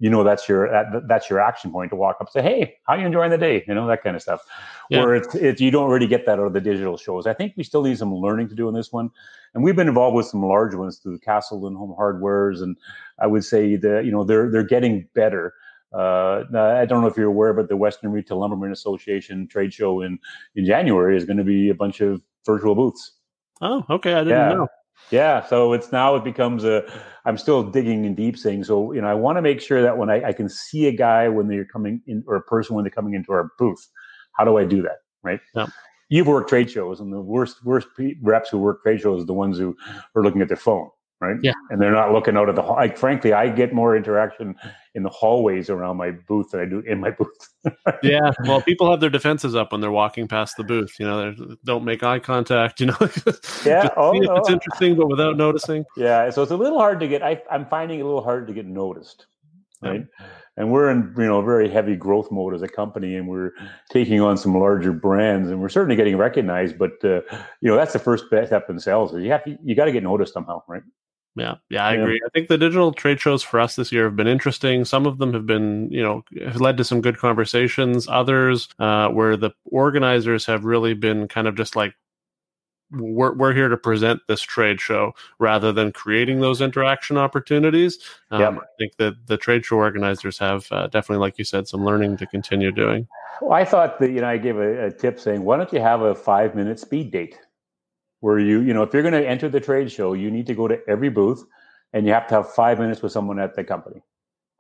you 0.03 0.09
know 0.09 0.21
that's 0.21 0.49
your 0.49 0.69
that, 0.69 1.07
that's 1.07 1.29
your 1.29 1.39
action 1.39 1.71
point 1.71 1.89
to 1.89 1.95
walk 1.95 2.17
up 2.19 2.27
and 2.27 2.29
say 2.29 2.41
hey 2.41 2.75
how 2.85 2.93
are 2.93 2.99
you 2.99 3.05
enjoying 3.05 3.31
the 3.31 3.37
day 3.37 3.63
you 3.65 3.73
know 3.73 3.87
that 3.87 4.03
kind 4.03 4.17
of 4.17 4.21
stuff 4.21 4.41
yeah. 4.89 4.99
where 4.99 5.15
it's, 5.15 5.33
it's 5.33 5.61
you 5.61 5.71
don't 5.71 5.89
really 5.89 6.07
get 6.07 6.25
that 6.25 6.39
out 6.39 6.45
of 6.45 6.51
the 6.51 6.59
digital 6.59 6.97
shows 6.97 7.25
i 7.25 7.33
think 7.33 7.53
we 7.55 7.63
still 7.63 7.81
need 7.81 7.97
some 7.97 8.13
learning 8.13 8.49
to 8.49 8.53
do 8.53 8.67
in 8.67 8.75
this 8.75 8.91
one 8.91 9.09
and 9.53 9.63
we've 9.63 9.77
been 9.77 9.87
involved 9.87 10.13
with 10.13 10.25
some 10.25 10.43
large 10.43 10.75
ones 10.75 10.97
through 10.97 11.17
castle 11.19 11.65
and 11.67 11.77
home 11.77 11.95
hardwares 11.97 12.61
and 12.61 12.75
i 13.19 13.25
would 13.25 13.45
say 13.45 13.77
that 13.77 14.03
you 14.03 14.11
know 14.11 14.25
they're 14.25 14.51
they're 14.51 14.61
getting 14.61 15.07
better 15.15 15.53
uh, 15.93 16.45
I 16.55 16.85
don't 16.85 17.01
know 17.01 17.07
if 17.07 17.15
you're 17.15 17.27
aware, 17.27 17.53
but 17.53 17.69
the 17.69 17.77
Western 17.77 18.11
Retail 18.11 18.39
Lumberman 18.39 18.71
Association 18.71 19.47
trade 19.47 19.71
show 19.71 20.01
in 20.01 20.17
in 20.55 20.65
January 20.65 21.15
is 21.15 21.23
going 21.23 21.37
to 21.37 21.43
be 21.43 21.69
a 21.69 21.75
bunch 21.75 22.01
of 22.01 22.19
virtual 22.47 22.73
booths. 22.73 23.11
Oh, 23.61 23.85
okay, 23.87 24.13
I 24.13 24.23
didn't 24.23 24.29
yeah. 24.29 24.53
know. 24.55 24.67
Yeah, 25.11 25.45
so 25.45 25.73
it's 25.73 25.91
now 25.91 26.15
it 26.15 26.23
becomes 26.23 26.63
a. 26.63 26.83
I'm 27.25 27.37
still 27.37 27.63
digging 27.63 28.05
in 28.05 28.15
deep 28.15 28.37
saying 28.37 28.63
so. 28.63 28.91
You 28.93 29.01
know, 29.01 29.07
I 29.07 29.13
want 29.13 29.37
to 29.37 29.41
make 29.41 29.61
sure 29.61 29.81
that 29.81 29.97
when 29.97 30.09
I, 30.09 30.29
I 30.29 30.33
can 30.33 30.49
see 30.49 30.87
a 30.87 30.91
guy 30.91 31.29
when 31.29 31.47
they're 31.47 31.65
coming 31.65 32.01
in 32.07 32.23
or 32.27 32.35
a 32.35 32.41
person 32.41 32.75
when 32.75 32.83
they're 32.83 32.91
coming 32.91 33.13
into 33.13 33.31
our 33.31 33.51
booth, 33.57 33.87
how 34.37 34.43
do 34.43 34.57
I 34.57 34.65
do 34.65 34.81
that? 34.81 34.97
Right. 35.23 35.39
Yeah 35.55 35.67
you've 36.13 36.27
worked 36.27 36.47
trade 36.47 36.69
shows, 36.69 36.99
and 36.99 37.11
the 37.11 37.19
worst 37.19 37.63
worst 37.65 37.87
reps 38.21 38.49
who 38.49 38.59
work 38.59 38.83
trade 38.83 39.01
shows 39.01 39.23
are 39.23 39.25
the 39.25 39.33
ones 39.33 39.57
who 39.57 39.75
are 40.15 40.21
looking 40.21 40.41
at 40.41 40.47
their 40.47 40.57
phone, 40.57 40.89
right? 41.23 41.38
Yeah, 41.41 41.53
and 41.69 41.81
they're 41.81 41.91
not 41.91 42.12
looking 42.12 42.38
out 42.38 42.49
of 42.49 42.55
the. 42.55 42.62
hall. 42.62 42.75
Like, 42.75 42.97
frankly, 42.97 43.33
I 43.33 43.49
get 43.49 43.73
more 43.73 43.95
interaction 43.95 44.55
in 44.95 45.03
the 45.03 45.09
hallways 45.09 45.69
around 45.69 45.97
my 45.97 46.12
booth 46.12 46.51
than 46.51 46.62
I 46.62 46.65
do 46.65 46.79
in 46.79 46.99
my 46.99 47.12
booth. 47.17 47.49
yeah, 48.03 48.31
well, 48.45 48.62
people 48.62 48.89
have 48.91 48.99
their 48.99 49.09
defenses 49.09 49.55
up 49.55 49.71
when 49.71 49.81
they're 49.81 49.91
walking 49.91 50.27
past 50.27 50.57
the 50.57 50.63
booth. 50.63 50.95
You 50.99 51.05
know, 51.05 51.31
they 51.31 51.55
don't 51.63 51.83
make 51.83 52.03
eye 52.03 52.19
contact. 52.19 52.79
You 52.79 52.88
know, 52.88 52.97
yeah, 53.65 53.89
oh, 53.97 54.12
no. 54.12 54.36
it's 54.36 54.49
interesting, 54.49 54.95
but 54.95 55.07
without 55.07 55.38
noticing. 55.38 55.86
Yeah, 55.95 56.29
so 56.29 56.43
it's 56.43 56.51
a 56.51 56.57
little 56.57 56.79
hard 56.79 56.99
to 56.99 57.07
get. 57.07 57.23
I, 57.23 57.41
I'm 57.49 57.65
finding 57.65 57.99
it 57.99 58.03
a 58.03 58.05
little 58.05 58.23
hard 58.23 58.47
to 58.47 58.53
get 58.53 58.65
noticed, 58.65 59.25
right? 59.81 60.05
Yeah 60.19 60.27
and 60.57 60.71
we're 60.71 60.89
in 60.89 61.13
you 61.17 61.25
know 61.25 61.41
very 61.41 61.69
heavy 61.69 61.95
growth 61.95 62.31
mode 62.31 62.53
as 62.53 62.62
a 62.62 62.67
company 62.67 63.15
and 63.15 63.27
we're 63.27 63.51
taking 63.91 64.21
on 64.21 64.38
some 64.38 64.57
larger 64.57 64.91
brands 64.91 65.49
and 65.49 65.59
we're 65.59 65.69
certainly 65.69 65.95
getting 65.95 66.17
recognized 66.17 66.77
but 66.77 66.91
uh, 67.03 67.21
you 67.62 67.69
know 67.69 67.75
that's 67.75 67.93
the 67.93 67.99
first 67.99 68.25
step 68.27 68.69
in 68.69 68.79
sales 68.79 69.13
you 69.15 69.31
have 69.31 69.43
to, 69.43 69.57
you 69.63 69.75
got 69.75 69.86
to 69.86 69.91
get 69.91 70.03
noticed 70.03 70.33
somehow 70.33 70.62
right 70.67 70.83
yeah, 71.35 71.55
yeah, 71.69 71.85
I 71.85 71.95
yeah. 71.95 72.01
agree. 72.01 72.21
I 72.25 72.29
think 72.29 72.47
the 72.47 72.57
digital 72.57 72.93
trade 72.93 73.19
shows 73.19 73.41
for 73.41 73.59
us 73.59 73.75
this 73.75 73.91
year 73.91 74.05
have 74.05 74.15
been 74.15 74.27
interesting. 74.27 74.85
Some 74.85 75.05
of 75.05 75.17
them 75.17 75.33
have 75.33 75.45
been, 75.45 75.89
you 75.91 76.03
know, 76.03 76.23
have 76.45 76.61
led 76.61 76.77
to 76.77 76.83
some 76.83 77.01
good 77.01 77.17
conversations. 77.17 78.07
Others, 78.07 78.69
uh, 78.79 79.09
where 79.09 79.35
the 79.35 79.51
organizers 79.65 80.45
have 80.45 80.65
really 80.65 80.93
been 80.93 81.27
kind 81.27 81.47
of 81.47 81.55
just 81.55 81.75
like 81.75 81.95
we're, 82.91 83.33
we're 83.33 83.53
here 83.53 83.69
to 83.69 83.77
present 83.77 84.21
this 84.27 84.41
trade 84.41 84.79
show 84.79 85.13
rather 85.39 85.71
than 85.71 85.91
creating 85.91 86.39
those 86.39 86.61
interaction 86.61 87.17
opportunities. 87.17 87.97
Um, 88.31 88.41
yep. 88.41 88.53
I 88.53 88.65
think 88.77 88.97
that 88.97 89.27
the 89.27 89.37
trade 89.37 89.65
show 89.65 89.77
organizers 89.77 90.37
have 90.37 90.67
uh, 90.71 90.87
definitely, 90.87 91.21
like 91.21 91.37
you 91.39 91.45
said, 91.45 91.67
some 91.67 91.83
learning 91.83 92.17
to 92.17 92.27
continue 92.27 92.71
doing. 92.71 93.07
Well, 93.41 93.53
I 93.53 93.65
thought 93.65 93.99
that, 93.99 94.11
you 94.11 94.21
know, 94.21 94.27
I 94.27 94.37
gave 94.37 94.57
a, 94.57 94.87
a 94.87 94.91
tip 94.91 95.19
saying, 95.19 95.43
why 95.43 95.57
don't 95.57 95.73
you 95.73 95.81
have 95.81 96.01
a 96.01 96.13
five 96.13 96.55
minute 96.55 96.79
speed 96.79 97.11
date 97.11 97.39
where 98.23 98.39
you, 98.39 98.62
you 98.62 98.73
know, 98.73 98.83
if 98.83 98.93
you're 98.93 99.01
going 99.01 99.13
to 99.13 99.27
enter 99.27 99.49
the 99.49 99.59
trade 99.59 99.91
show, 99.91 100.13
you 100.13 100.31
need 100.31 100.47
to 100.47 100.55
go 100.55 100.65
to 100.65 100.79
every 100.88 101.09
booth 101.09 101.43
and 101.91 102.07
you 102.07 102.13
have 102.13 102.25
to 102.25 102.36
have 102.36 102.53
five 102.53 102.79
minutes 102.79 103.01
with 103.01 103.12
someone 103.12 103.38
at 103.38 103.53
the 103.53 103.65
company. 103.65 104.01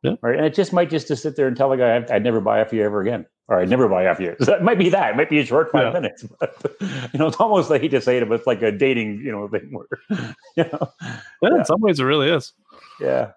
Yeah. 0.01 0.15
Right. 0.21 0.35
And 0.35 0.45
it 0.45 0.53
just 0.53 0.73
might 0.73 0.89
just 0.89 1.07
to 1.07 1.15
sit 1.15 1.37
there 1.37 1.47
and 1.47 1.55
tell 1.55 1.69
the 1.69 1.77
guy, 1.77 1.95
I'd, 1.95 2.11
I'd 2.11 2.23
never 2.25 2.41
buy 2.41 2.59
after 2.59 2.75
you 2.75 2.83
ever 2.83 2.99
again. 2.99 3.25
Or 3.47 3.61
I'd 3.61 3.69
never 3.69 3.87
buy 3.87 4.03
after 4.03 4.23
you. 4.23 4.35
So 4.41 4.47
that 4.47 4.63
might 4.63 4.77
be 4.77 4.89
that. 4.89 5.11
It 5.11 5.15
might 5.15 5.29
be 5.29 5.39
a 5.39 5.45
short 5.45 5.71
five 5.71 5.93
yeah. 5.93 5.99
minutes. 6.01 6.25
But, 6.39 6.75
you 6.81 7.19
know, 7.19 7.27
it's 7.27 7.37
almost 7.37 7.69
like 7.69 7.81
he 7.81 7.87
just 7.87 8.03
say 8.03 8.17
it, 8.17 8.27
but 8.27 8.35
it's 8.35 8.47
like 8.47 8.61
a 8.61 8.71
dating, 8.71 9.21
you 9.23 9.31
know, 9.31 9.47
thing 9.47 9.69
where, 9.71 9.87
you 10.57 10.65
know. 10.65 10.91
Yeah, 11.01 11.19
yeah. 11.41 11.59
in 11.59 11.63
some 11.63 11.79
ways 11.79 12.01
it 12.01 12.03
really 12.03 12.29
is. 12.29 12.51
Yeah. 12.99 13.31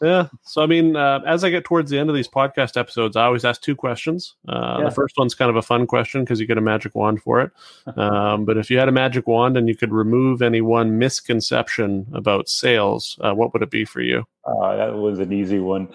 Yeah. 0.00 0.28
So, 0.42 0.62
I 0.62 0.66
mean, 0.66 0.94
uh, 0.94 1.20
as 1.26 1.42
I 1.42 1.50
get 1.50 1.64
towards 1.64 1.90
the 1.90 1.98
end 1.98 2.08
of 2.08 2.14
these 2.14 2.28
podcast 2.28 2.76
episodes, 2.76 3.16
I 3.16 3.24
always 3.24 3.44
ask 3.44 3.60
two 3.60 3.74
questions. 3.74 4.34
Uh, 4.48 4.76
yeah. 4.78 4.84
The 4.84 4.90
first 4.94 5.16
one's 5.16 5.34
kind 5.34 5.50
of 5.50 5.56
a 5.56 5.62
fun 5.62 5.86
question 5.86 6.22
because 6.22 6.38
you 6.38 6.46
get 6.46 6.58
a 6.58 6.62
magic 6.62 6.94
wand 6.94 7.22
for 7.22 7.40
it. 7.40 7.50
Um, 7.96 8.44
but 8.44 8.58
if 8.58 8.70
you 8.70 8.78
had 8.78 8.88
a 8.88 8.92
magic 8.92 9.26
wand 9.26 9.56
and 9.56 9.68
you 9.68 9.74
could 9.74 9.90
remove 9.90 10.42
any 10.42 10.60
one 10.60 10.98
misconception 10.98 12.06
about 12.12 12.48
sales, 12.48 13.18
uh, 13.22 13.32
what 13.32 13.52
would 13.52 13.62
it 13.62 13.70
be 13.70 13.84
for 13.86 14.02
you? 14.02 14.26
Uh, 14.44 14.76
that 14.76 14.94
was 14.96 15.18
an 15.18 15.32
easy 15.32 15.58
one. 15.58 15.88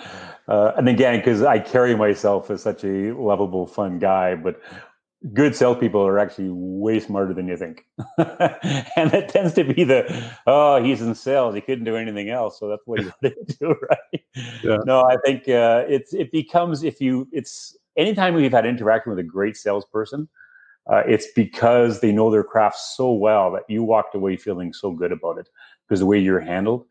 Uh, 0.47 0.71
and 0.77 0.89
again, 0.89 1.19
because 1.19 1.43
I 1.43 1.59
carry 1.59 1.95
myself 1.95 2.49
as 2.49 2.63
such 2.63 2.83
a 2.83 3.13
lovable, 3.13 3.67
fun 3.67 3.99
guy, 3.99 4.35
but 4.35 4.59
good 5.33 5.55
salespeople 5.55 6.01
are 6.05 6.17
actually 6.17 6.49
way 6.49 6.99
smarter 6.99 7.33
than 7.33 7.47
you 7.47 7.55
think. 7.55 7.85
and 8.17 9.11
that 9.11 9.29
tends 9.29 9.53
to 9.53 9.63
be 9.63 9.83
the, 9.83 10.31
oh, 10.47 10.83
he's 10.83 11.01
in 11.01 11.13
sales. 11.13 11.53
He 11.53 11.61
couldn't 11.61 11.85
do 11.85 11.95
anything 11.95 12.29
else. 12.29 12.59
So 12.59 12.67
that's 12.67 12.81
what 12.85 12.99
he 13.01 13.05
wanted 13.21 13.47
to 13.47 13.57
do, 13.57 13.75
right? 13.89 14.23
Yeah. 14.63 14.77
No, 14.85 15.03
I 15.03 15.17
think 15.23 15.47
uh, 15.47 15.85
it's, 15.87 16.13
it 16.13 16.31
becomes, 16.31 16.83
if 16.83 16.99
you, 16.99 17.27
it's, 17.31 17.77
anytime 17.97 18.33
we've 18.33 18.51
had 18.51 18.65
interaction 18.65 19.11
with 19.11 19.19
a 19.19 19.23
great 19.23 19.55
salesperson, 19.55 20.27
uh, 20.91 21.03
it's 21.05 21.27
because 21.35 22.01
they 22.01 22.11
know 22.11 22.31
their 22.31 22.43
craft 22.43 22.77
so 22.77 23.13
well 23.13 23.51
that 23.51 23.63
you 23.69 23.83
walked 23.83 24.15
away 24.15 24.35
feeling 24.35 24.73
so 24.73 24.91
good 24.91 25.11
about 25.11 25.37
it 25.37 25.47
because 25.87 25.99
the 25.99 26.05
way 26.05 26.17
you're 26.17 26.39
handled 26.39 26.85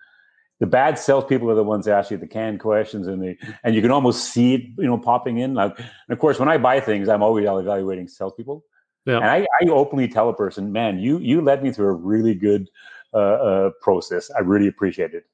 the 0.61 0.67
bad 0.67 0.99
salespeople 0.99 1.51
are 1.51 1.55
the 1.55 1.65
ones 1.65 1.87
that 1.87 1.99
ask 1.99 2.11
you 2.11 2.19
the 2.19 2.27
canned 2.27 2.61
questions, 2.61 3.07
and 3.07 3.23
the 3.23 3.37
and 3.65 3.75
you 3.75 3.83
can 3.83 3.91
almost 3.91 4.33
see 4.33 4.55
it, 4.55 4.63
you 4.77 4.87
know, 4.87 4.99
popping 4.99 5.39
in. 5.39 5.55
Like, 5.55 5.77
and 5.79 5.89
of 6.11 6.19
course, 6.19 6.39
when 6.39 6.49
I 6.49 6.59
buy 6.59 6.81
things, 6.81 7.09
I'm 7.09 7.23
always 7.23 7.47
evaluating 7.47 8.09
salespeople. 8.09 8.65
Yeah. 9.07 9.17
And 9.17 9.25
I, 9.25 9.47
I 9.61 9.69
openly 9.71 10.07
tell 10.07 10.29
a 10.29 10.35
person, 10.35 10.71
man, 10.71 10.99
you 10.99 11.19
you 11.19 11.41
led 11.41 11.63
me 11.63 11.73
through 11.73 11.89
a 11.89 11.95
really 11.95 12.35
good 12.35 12.69
uh, 13.15 13.17
uh, 13.17 13.71
process. 13.81 14.31
I 14.31 14.41
really 14.41 14.69
appreciate 14.69 15.15
it. 15.15 15.25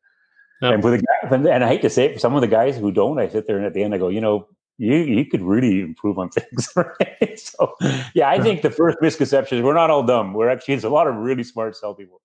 And 0.63 0.81
for 0.81 0.91
the 0.91 0.99
guy, 0.99 1.37
and 1.37 1.65
I 1.65 1.69
hate 1.69 1.83
to 1.83 1.91
say 1.91 2.07
it, 2.07 2.15
for 2.15 2.19
some 2.19 2.35
of 2.35 2.41
the 2.41 2.47
guys 2.47 2.79
who 2.79 2.91
don't, 2.91 3.19
I 3.19 3.29
sit 3.29 3.47
there 3.47 3.59
and 3.59 3.67
at 3.67 3.75
the 3.75 3.83
end 3.83 3.95
I 3.95 3.99
go, 3.99 4.09
you 4.09 4.23
know, 4.23 4.49
you 4.79 4.95
you 4.95 5.27
could 5.27 5.43
really 5.43 5.81
improve 5.81 6.19
on 6.19 6.29
things. 6.39 6.69
Right? 6.77 7.39
So 7.39 7.75
yeah, 8.15 8.31
I 8.31 8.41
think 8.41 8.63
the 8.63 8.71
first 8.71 8.99
misconception 9.01 9.59
is 9.59 9.65
we're 9.65 9.75
not 9.75 9.91
all 9.91 10.05
dumb. 10.05 10.35
We're 10.35 10.49
actually 10.49 10.75
there's 10.75 10.85
a 10.85 10.89
lot 10.89 11.09
of 11.09 11.17
really 11.17 11.45
smart 11.45 11.77
salespeople. 11.77 12.21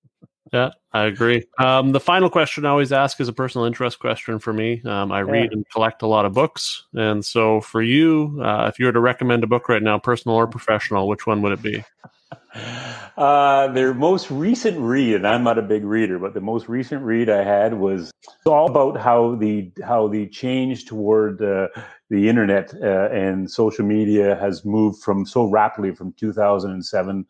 Yeah, 0.51 0.71
I 0.91 1.05
agree. 1.05 1.45
Um, 1.59 1.93
the 1.93 1.99
final 1.99 2.29
question 2.29 2.65
I 2.65 2.69
always 2.69 2.91
ask 2.91 3.21
is 3.21 3.29
a 3.29 3.33
personal 3.33 3.65
interest 3.65 3.99
question 3.99 4.37
for 4.37 4.51
me. 4.51 4.81
Um, 4.83 5.11
I 5.11 5.19
yeah. 5.19 5.31
read 5.31 5.53
and 5.53 5.65
collect 5.69 6.01
a 6.01 6.07
lot 6.07 6.25
of 6.25 6.33
books, 6.33 6.83
and 6.93 7.23
so 7.23 7.61
for 7.61 7.81
you, 7.81 8.41
uh, 8.43 8.67
if 8.67 8.77
you 8.77 8.85
were 8.85 8.91
to 8.91 8.99
recommend 8.99 9.43
a 9.43 9.47
book 9.47 9.69
right 9.69 9.81
now, 9.81 9.97
personal 9.97 10.35
or 10.35 10.47
professional, 10.47 11.07
which 11.07 11.25
one 11.25 11.41
would 11.41 11.53
it 11.53 11.61
be? 11.61 11.83
Uh, 13.17 13.67
their 13.73 13.93
most 13.93 14.31
recent 14.31 14.77
read, 14.79 15.15
and 15.15 15.27
I'm 15.27 15.43
not 15.43 15.57
a 15.57 15.61
big 15.61 15.83
reader, 15.83 16.17
but 16.17 16.33
the 16.33 16.41
most 16.41 16.67
recent 16.69 17.03
read 17.03 17.29
I 17.29 17.43
had 17.43 17.73
was 17.73 18.11
all 18.45 18.69
about 18.69 18.97
how 18.97 19.35
the 19.35 19.71
how 19.83 20.07
the 20.07 20.27
change 20.27 20.85
toward 20.85 21.41
uh, 21.41 21.67
the 22.09 22.29
internet 22.29 22.73
uh, 22.81 23.09
and 23.11 23.51
social 23.51 23.85
media 23.85 24.35
has 24.37 24.65
moved 24.65 25.03
from 25.03 25.25
so 25.25 25.45
rapidly 25.45 25.93
from 25.93 26.13
2007 26.13 27.25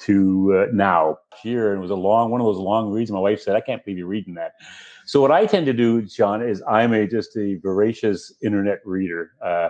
to 0.00 0.66
uh, 0.68 0.72
now. 0.72 1.18
Here, 1.42 1.70
and 1.72 1.78
it 1.78 1.82
was 1.82 1.92
a 1.92 1.94
long 1.94 2.30
one 2.30 2.40
of 2.40 2.46
those 2.46 2.58
long 2.58 2.90
reads. 2.90 3.10
My 3.10 3.20
wife 3.20 3.40
said, 3.40 3.54
"I 3.54 3.60
can't 3.60 3.84
believe 3.84 3.98
you're 3.98 4.08
reading 4.08 4.34
that." 4.34 4.52
So 5.06 5.20
what 5.20 5.30
I 5.30 5.46
tend 5.46 5.66
to 5.66 5.72
do, 5.72 6.02
John, 6.02 6.42
is 6.42 6.62
I'm 6.68 6.92
a 6.92 7.06
just 7.06 7.36
a 7.36 7.56
voracious 7.62 8.34
internet 8.42 8.80
reader. 8.84 9.32
Uh, 9.44 9.68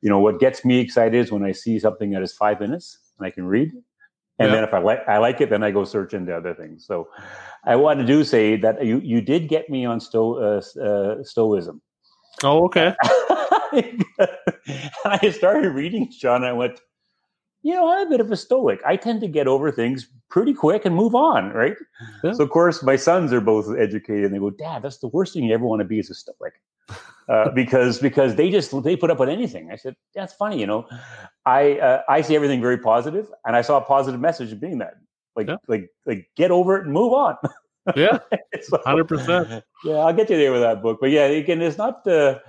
you 0.00 0.08
know, 0.08 0.18
what 0.18 0.40
gets 0.40 0.64
me 0.64 0.80
excited 0.80 1.14
is 1.14 1.30
when 1.30 1.44
I 1.44 1.52
see 1.52 1.78
something 1.78 2.10
that 2.12 2.22
is 2.22 2.32
five 2.32 2.58
minutes 2.60 2.98
and 3.18 3.26
I 3.26 3.30
can 3.30 3.44
read 3.44 3.70
and 4.40 4.48
yeah. 4.48 4.54
then 4.54 4.64
if 4.64 4.72
I 4.72 4.78
like 4.78 5.06
I 5.06 5.18
like 5.18 5.42
it, 5.42 5.50
then 5.50 5.62
I 5.62 5.70
go 5.70 5.84
search 5.84 6.14
into 6.14 6.34
other 6.34 6.54
things. 6.54 6.86
So 6.86 7.08
I 7.66 7.76
want 7.76 8.00
to 8.00 8.06
do 8.06 8.24
say 8.24 8.56
that 8.56 8.82
you 8.84 8.98
you 9.00 9.20
did 9.20 9.48
get 9.48 9.68
me 9.68 9.84
on 9.84 10.00
sto, 10.00 10.36
uh, 10.36 10.62
uh, 10.80 11.22
stoicism. 11.22 11.82
Oh, 12.42 12.64
okay. 12.64 12.94
I 15.04 15.30
started 15.30 15.74
reading 15.74 16.10
John. 16.10 16.42
I 16.42 16.54
went, 16.54 16.80
you 17.62 17.74
know, 17.74 17.90
I'm 17.90 18.06
a 18.06 18.10
bit 18.10 18.20
of 18.20 18.30
a 18.30 18.36
stoic. 18.36 18.80
I 18.86 18.96
tend 18.96 19.20
to 19.20 19.28
get 19.28 19.46
over 19.46 19.70
things 19.70 20.08
pretty 20.28 20.54
quick 20.54 20.84
and 20.84 20.94
move 20.94 21.14
on, 21.14 21.50
right? 21.50 21.76
Yeah. 22.24 22.32
So, 22.32 22.44
of 22.44 22.50
course, 22.50 22.82
my 22.82 22.96
sons 22.96 23.32
are 23.32 23.40
both 23.40 23.76
educated, 23.78 24.24
and 24.24 24.34
they 24.34 24.38
go, 24.38 24.50
"Dad, 24.50 24.82
that's 24.82 24.98
the 24.98 25.08
worst 25.08 25.34
thing 25.34 25.44
you 25.44 25.54
ever 25.54 25.64
want 25.64 25.80
to 25.80 25.84
be 25.84 25.98
is 25.98 26.10
a 26.10 26.14
stoic." 26.14 26.54
Uh, 27.28 27.48
because 27.50 28.00
because 28.00 28.34
they 28.34 28.50
just 28.50 28.82
they 28.82 28.96
put 28.96 29.08
up 29.08 29.20
with 29.20 29.28
anything. 29.28 29.70
I 29.70 29.76
said 29.76 29.94
that's 30.16 30.32
funny, 30.32 30.58
you 30.58 30.66
know. 30.66 30.88
I 31.46 31.78
uh, 31.78 32.02
I 32.08 32.22
see 32.22 32.34
everything 32.34 32.60
very 32.60 32.78
positive, 32.78 33.28
and 33.44 33.54
I 33.54 33.62
saw 33.62 33.76
a 33.76 33.80
positive 33.82 34.20
message 34.20 34.50
of 34.50 34.60
being 34.60 34.78
that 34.78 34.94
like 35.36 35.48
yeah. 35.48 35.56
like 35.68 35.90
like 36.06 36.28
get 36.36 36.50
over 36.50 36.76
it 36.76 36.84
and 36.84 36.92
move 36.92 37.12
on. 37.12 37.36
yeah, 37.96 38.18
hundred 38.84 39.04
percent. 39.04 39.64
Yeah, 39.84 39.94
I'll 39.94 40.12
get 40.12 40.28
you 40.28 40.36
there 40.36 40.52
with 40.52 40.60
that 40.60 40.82
book. 40.82 40.98
But 41.00 41.10
yeah, 41.10 41.24
again, 41.24 41.62
it's 41.62 41.78
not 41.78 42.04
the. 42.04 42.40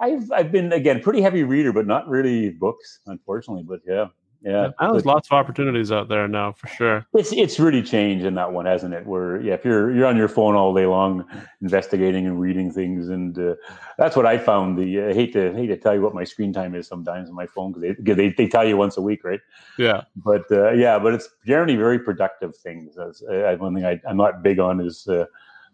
I've 0.00 0.30
I've 0.32 0.50
been 0.50 0.72
again 0.72 1.00
pretty 1.00 1.20
heavy 1.20 1.42
reader, 1.42 1.72
but 1.72 1.86
not 1.86 2.08
really 2.08 2.50
books, 2.50 3.00
unfortunately. 3.06 3.64
But 3.64 3.80
yeah, 3.86 4.06
yeah, 4.42 4.70
there's 4.80 5.04
lots 5.04 5.28
of 5.28 5.32
opportunities 5.32 5.92
out 5.92 6.08
there 6.08 6.26
now 6.26 6.52
for 6.52 6.68
sure. 6.68 7.06
It's 7.14 7.32
it's 7.32 7.60
really 7.60 7.82
changed 7.82 8.24
in 8.24 8.34
that 8.36 8.52
one, 8.52 8.64
hasn't 8.64 8.94
it? 8.94 9.06
Where 9.06 9.40
yeah, 9.40 9.54
if 9.54 9.64
you're 9.64 9.94
you're 9.94 10.06
on 10.06 10.16
your 10.16 10.28
phone 10.28 10.54
all 10.54 10.72
day 10.72 10.86
long, 10.86 11.26
investigating 11.60 12.26
and 12.26 12.40
reading 12.40 12.72
things, 12.72 13.08
and 13.08 13.38
uh, 13.38 13.54
that's 13.98 14.16
what 14.16 14.24
I 14.24 14.38
found. 14.38 14.78
The 14.78 15.02
I 15.02 15.12
hate 15.12 15.34
to 15.34 15.52
hate 15.52 15.66
to 15.66 15.76
tell 15.76 15.94
you 15.94 16.00
what 16.00 16.14
my 16.14 16.24
screen 16.24 16.52
time 16.52 16.74
is 16.74 16.86
sometimes 16.86 17.28
on 17.28 17.34
my 17.34 17.46
phone 17.46 17.72
because 17.72 18.16
they, 18.16 18.28
they 18.28 18.28
they 18.30 18.48
tell 18.48 18.66
you 18.66 18.78
once 18.78 18.96
a 18.96 19.02
week, 19.02 19.24
right? 19.24 19.40
Yeah. 19.76 20.04
But 20.16 20.50
uh, 20.50 20.70
yeah, 20.70 20.98
but 20.98 21.12
it's 21.12 21.28
generally 21.46 21.76
very 21.76 21.98
productive 21.98 22.56
things. 22.56 22.96
As, 22.96 23.22
uh, 23.22 23.56
one 23.58 23.74
thing 23.74 23.84
I, 23.84 24.00
I'm 24.08 24.16
not 24.16 24.42
big 24.42 24.58
on 24.58 24.80
is 24.80 25.06
uh, 25.06 25.26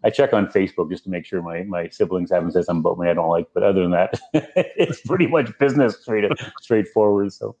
I 0.03 0.09
check 0.09 0.31
on 0.31 0.47
Facebook 0.47 0.89
just 0.91 1.03
to 1.05 1.09
make 1.09 1.25
sure 1.25 1.41
my, 1.41 1.63
my 1.63 1.89
siblings 1.89 2.31
haven't 2.31 2.51
said 2.51 2.65
something 2.65 2.81
about 2.81 2.99
me 2.99 3.09
I 3.09 3.13
don't 3.13 3.29
like. 3.29 3.47
But 3.53 3.63
other 3.63 3.81
than 3.81 3.91
that, 3.91 4.19
it's 4.33 5.01
pretty 5.01 5.27
much 5.27 5.57
business 5.57 5.99
straight 5.99 6.25
straightforward. 6.61 7.33
So 7.33 7.55